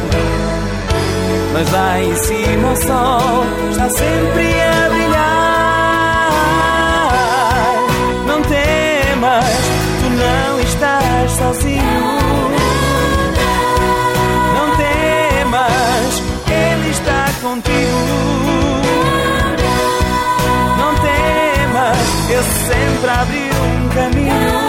Mas 1.52 1.70
lá 1.72 2.02
em 2.02 2.16
cima 2.16 2.72
o 2.72 2.76
sol 2.78 3.46
está 3.70 3.90
sempre 3.90 4.62
a 4.62 4.90
brilhar. 4.90 6.30
Não 8.26 8.42
temas, 8.44 9.46
tu 10.00 10.10
não 10.10 10.60
estás 10.62 11.32
sozinho. 11.32 12.20
Não 14.56 14.68
temas, 14.78 16.24
Ele 16.48 16.90
está 16.92 17.30
contigo. 17.42 19.09
Sempre 22.44 23.10
abriu 23.10 23.54
um 23.64 23.90
caminho. 23.90 24.69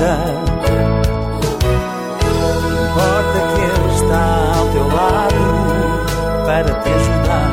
Da 0.00 0.16
vida. 0.16 0.90
Importa 2.84 3.38
que 3.54 3.60
Ele 3.60 3.94
está 3.94 4.24
ao 4.58 4.66
teu 4.68 4.86
lado 4.88 5.44
para 6.46 6.70
te 6.80 6.88
ajudar. 6.90 7.50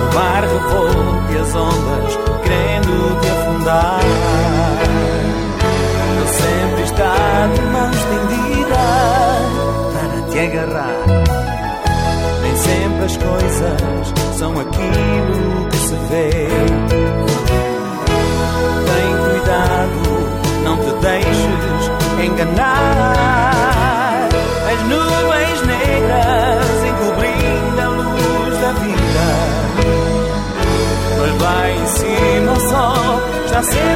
O 0.00 0.14
mar 0.14 0.42
revolve 0.42 1.38
as 1.38 1.54
ondas, 1.54 2.18
querendo 2.42 3.20
te 3.20 3.28
afundar. 3.28 4.00
Ele 6.16 6.28
sempre 6.28 6.82
está 6.82 7.14
de 7.54 7.62
mão 7.62 7.90
estendida 7.90 8.82
para 9.94 10.16
te 10.30 10.38
agarrar. 10.38 10.98
Nem 12.42 12.56
sempre 12.56 13.04
as 13.04 13.16
coisas 13.16 14.38
são 14.38 14.52
aquilo 14.58 15.68
que 15.70 15.76
se 15.76 15.94
vê. 16.10 17.29
Deixes 21.00 21.90
enganar. 22.24 23.58
As 24.72 24.80
nuvens 24.88 25.62
negras 25.66 26.84
encobrindo 26.88 27.80
a 27.80 27.88
luz 27.88 28.58
da 28.60 28.72
vida. 28.72 29.26
Mas 31.18 31.32
lá 31.40 31.70
em 31.70 31.86
cima 31.86 32.52
o 32.52 32.60
sol 32.60 33.20
está 33.46 33.62
sempre 33.62 33.89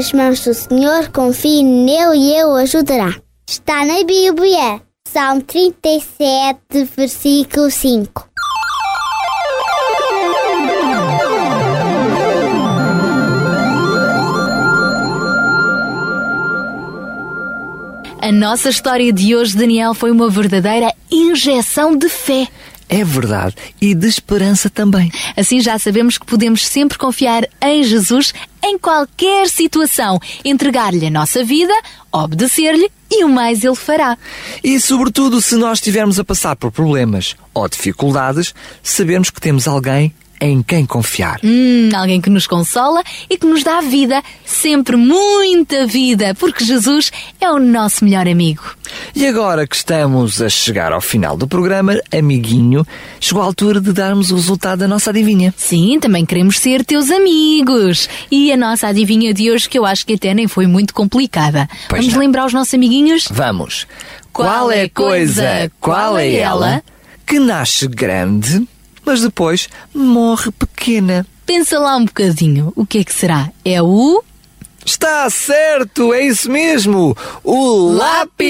nas 0.00 0.12
mãos 0.14 0.40
do 0.42 0.54
Senhor, 0.54 1.10
confie 1.10 1.62
nele 1.62 2.16
e 2.16 2.32
ele 2.32 2.44
o 2.44 2.54
ajudará. 2.54 3.14
Está 3.46 3.84
na 3.84 4.02
Bíblia, 4.02 4.80
Salmo 5.06 5.42
37, 5.42 6.58
versículo 6.96 7.70
5. 7.70 8.30
A 18.22 18.32
nossa 18.32 18.70
história 18.70 19.12
de 19.12 19.36
hoje, 19.36 19.54
Daniel, 19.54 19.92
foi 19.92 20.10
uma 20.10 20.30
verdadeira 20.30 20.94
injeção 21.10 21.94
de 21.94 22.08
fé. 22.08 22.48
É 22.90 23.04
verdade 23.04 23.54
e 23.80 23.94
de 23.94 24.08
esperança 24.08 24.68
também. 24.68 25.10
Assim 25.36 25.60
já 25.60 25.78
sabemos 25.78 26.18
que 26.18 26.26
podemos 26.26 26.66
sempre 26.66 26.98
confiar 26.98 27.48
em 27.62 27.84
Jesus 27.84 28.34
em 28.62 28.76
qualquer 28.76 29.48
situação, 29.48 30.18
entregar-lhe 30.44 31.06
a 31.06 31.10
nossa 31.10 31.42
vida, 31.44 31.72
obedecer-lhe 32.12 32.90
e 33.10 33.24
o 33.24 33.28
mais 33.28 33.64
ele 33.64 33.76
fará. 33.76 34.18
E, 34.62 34.78
sobretudo, 34.78 35.40
se 35.40 35.54
nós 35.56 35.78
estivermos 35.78 36.18
a 36.18 36.24
passar 36.24 36.56
por 36.56 36.70
problemas 36.70 37.36
ou 37.54 37.68
dificuldades, 37.68 38.54
sabemos 38.82 39.30
que 39.30 39.40
temos 39.40 39.66
alguém 39.66 40.12
em 40.40 40.62
quem 40.62 40.86
confiar. 40.86 41.38
Hum, 41.44 41.90
alguém 41.94 42.20
que 42.20 42.30
nos 42.30 42.46
consola 42.46 43.02
e 43.28 43.36
que 43.36 43.46
nos 43.46 43.62
dá 43.62 43.80
vida, 43.80 44.22
sempre 44.44 44.96
muita 44.96 45.86
vida, 45.86 46.34
porque 46.34 46.64
Jesus 46.64 47.12
é 47.40 47.50
o 47.50 47.58
nosso 47.58 48.04
melhor 48.04 48.26
amigo. 48.26 48.62
E 49.14 49.26
agora 49.26 49.66
que 49.66 49.76
estamos 49.76 50.40
a 50.40 50.48
chegar 50.48 50.92
ao 50.92 51.00
final 51.00 51.36
do 51.36 51.46
programa, 51.46 52.00
amiguinho, 52.12 52.86
chegou 53.20 53.42
a 53.42 53.46
altura 53.46 53.80
de 53.80 53.92
darmos 53.92 54.30
o 54.30 54.36
resultado 54.36 54.80
da 54.80 54.88
nossa 54.88 55.10
adivinha. 55.10 55.52
Sim, 55.56 55.98
também 56.00 56.24
queremos 56.24 56.58
ser 56.58 56.84
teus 56.84 57.10
amigos. 57.10 58.08
E 58.30 58.52
a 58.52 58.56
nossa 58.56 58.88
adivinha 58.88 59.32
de 59.34 59.50
hoje, 59.50 59.68
que 59.68 59.78
eu 59.78 59.84
acho 59.84 60.06
que 60.06 60.14
até 60.14 60.32
nem 60.34 60.48
foi 60.48 60.66
muito 60.66 60.94
complicada. 60.94 61.68
Pois 61.88 62.00
Vamos 62.02 62.14
não. 62.14 62.20
lembrar 62.20 62.46
os 62.46 62.52
nossos 62.52 62.74
amiguinhos? 62.74 63.28
Vamos. 63.30 63.86
Qual 64.32 64.70
é 64.70 64.84
a 64.84 64.88
coisa, 64.88 65.70
qual 65.80 66.16
é 66.16 66.34
ela, 66.36 66.82
que 67.26 67.38
nasce 67.38 67.86
grande, 67.88 68.66
mas 69.10 69.22
depois 69.22 69.68
morre 69.92 70.52
pequena? 70.52 71.26
Pensa 71.44 71.80
lá 71.80 71.96
um 71.96 72.04
bocadinho. 72.04 72.72
O 72.76 72.86
que 72.86 72.98
é 72.98 73.04
que 73.04 73.12
será? 73.12 73.50
É 73.64 73.82
o. 73.82 74.22
Está 74.86 75.28
certo, 75.28 76.14
é 76.14 76.24
isso 76.24 76.48
mesmo! 76.48 77.16
O 77.42 77.90
lápis! 77.90 78.48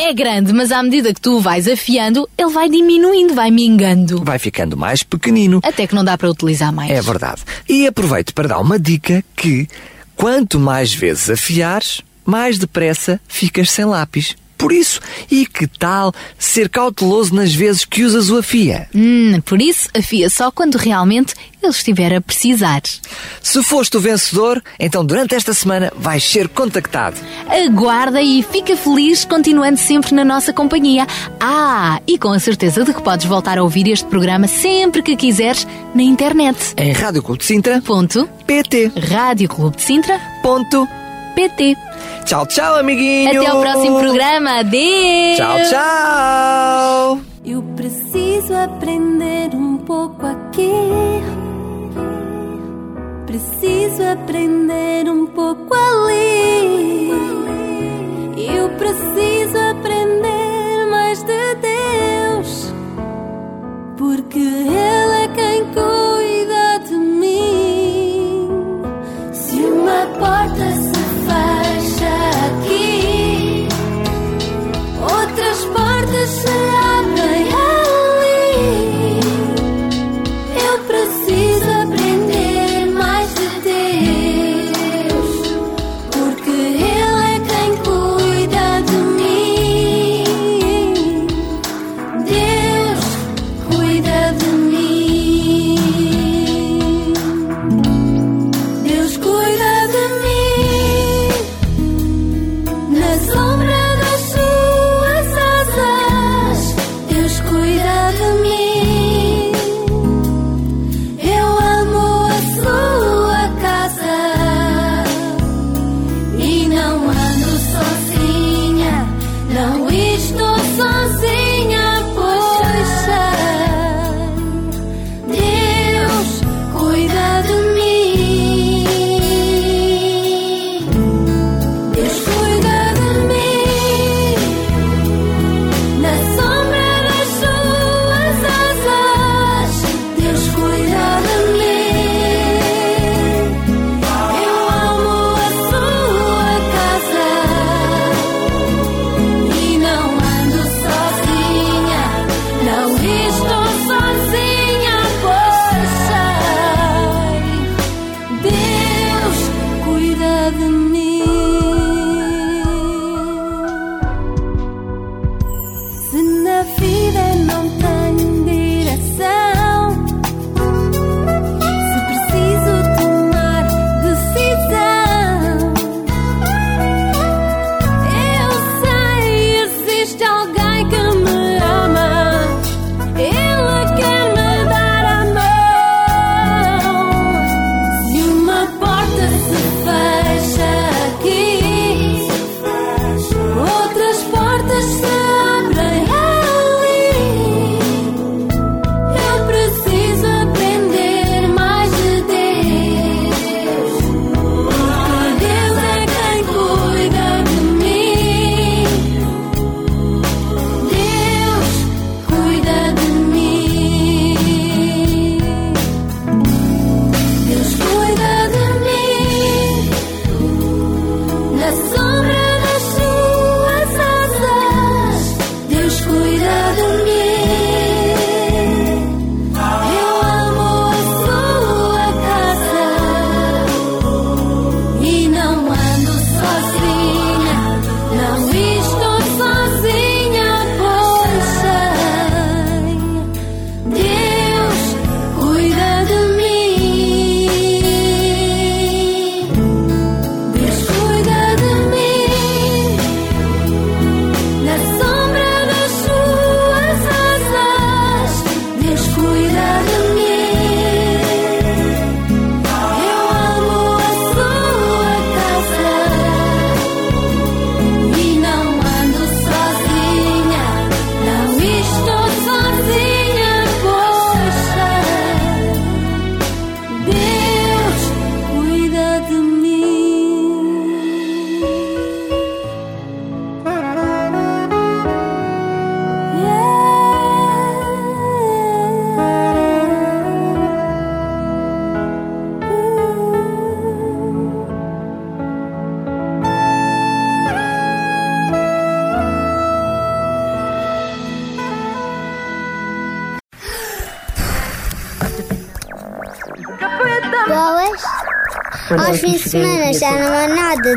É 0.00 0.12
grande, 0.12 0.52
mas 0.52 0.72
à 0.72 0.82
medida 0.82 1.14
que 1.14 1.20
tu 1.20 1.36
o 1.36 1.40
vais 1.40 1.68
afiando, 1.68 2.28
ele 2.36 2.50
vai 2.50 2.68
diminuindo, 2.68 3.34
vai 3.34 3.52
mingando. 3.52 4.24
Vai 4.24 4.40
ficando 4.40 4.76
mais 4.76 5.04
pequenino. 5.04 5.60
Até 5.62 5.86
que 5.86 5.94
não 5.94 6.02
dá 6.04 6.18
para 6.18 6.28
utilizar 6.28 6.72
mais. 6.72 6.90
É 6.90 7.00
verdade. 7.00 7.42
E 7.68 7.86
aproveito 7.86 8.34
para 8.34 8.48
dar 8.48 8.58
uma 8.58 8.80
dica 8.80 9.24
que 9.36 9.68
quanto 10.16 10.58
mais 10.58 10.92
vezes 10.92 11.30
afiares, 11.30 12.02
mais 12.26 12.58
depressa 12.58 13.20
ficas 13.28 13.70
sem 13.70 13.84
lápis. 13.84 14.34
Por 14.58 14.72
isso, 14.72 15.00
e 15.30 15.46
que 15.46 15.68
tal 15.68 16.12
ser 16.36 16.68
cauteloso 16.68 17.32
nas 17.32 17.54
vezes 17.54 17.84
que 17.84 18.02
usas 18.02 18.28
o 18.28 18.38
afia? 18.38 18.88
Hum, 18.92 19.40
por 19.44 19.62
isso, 19.62 19.88
afia 19.96 20.28
só 20.28 20.50
quando 20.50 20.74
realmente 20.74 21.32
ele 21.62 21.72
estiver 21.72 22.12
a 22.12 22.20
precisar. 22.20 22.82
Se 23.40 23.62
foste 23.62 23.96
o 23.96 24.00
vencedor, 24.00 24.60
então 24.78 25.04
durante 25.04 25.36
esta 25.36 25.54
semana 25.54 25.92
vais 25.96 26.24
ser 26.24 26.48
contactado. 26.48 27.16
Aguarda 27.48 28.20
e 28.20 28.42
fica 28.42 28.76
feliz 28.76 29.24
continuando 29.24 29.78
sempre 29.78 30.12
na 30.12 30.24
nossa 30.24 30.52
companhia. 30.52 31.06
Ah, 31.40 32.00
e 32.06 32.18
com 32.18 32.32
a 32.32 32.40
certeza 32.40 32.84
de 32.84 32.92
que 32.92 33.02
podes 33.02 33.26
voltar 33.26 33.58
a 33.58 33.62
ouvir 33.62 33.88
este 33.88 34.06
programa 34.06 34.48
sempre 34.48 35.02
que 35.02 35.14
quiseres 35.16 35.66
na 35.94 36.02
internet. 36.02 36.74
Em 36.76 36.92
Rádio 36.92 37.22
Clube 37.22 37.38
de 37.38 37.44
Sintra. 37.46 37.80
Ponto. 37.80 38.28
PT. 38.44 38.92
Rádio 39.08 39.48
Clube 39.48 39.76
de 39.76 39.82
Sintra. 39.82 40.20
Ponto. 40.42 40.86
PT. 41.36 41.87
Tchau, 42.28 42.44
tchau, 42.44 42.74
amiguinho. 42.74 43.40
Até 43.40 43.50
ao 43.50 43.58
próximo 43.58 44.00
programa. 44.00 44.58
Adeus. 44.58 45.38
Tchau, 45.38 45.56
tchau. 45.70 47.20
Eu 47.42 47.62
preciso 47.74 48.54
aprender 48.54 49.54
um 49.54 49.78
pouco 49.78 50.26
aqui. 50.26 50.70
Preciso 53.24 54.02
aprender 54.02 55.08
um 55.08 55.24
pouco 55.24 55.74
ali. 55.74 57.08
Eu 58.36 58.68
preciso 58.76 59.58
aprender 59.70 60.86
mais 60.90 61.22
de 61.22 61.54
Deus. 61.54 62.74
Porque 63.96 64.38
Ele 64.38 65.24
é 65.24 65.28
quem 65.34 65.64
cuida 65.72 66.78
de 66.86 66.94
mim. 66.94 68.50
Se 69.32 69.62
uma 69.62 70.06
porta 70.18 70.77
Outras 75.58 75.64
portas 75.64 76.30
se 76.30 76.87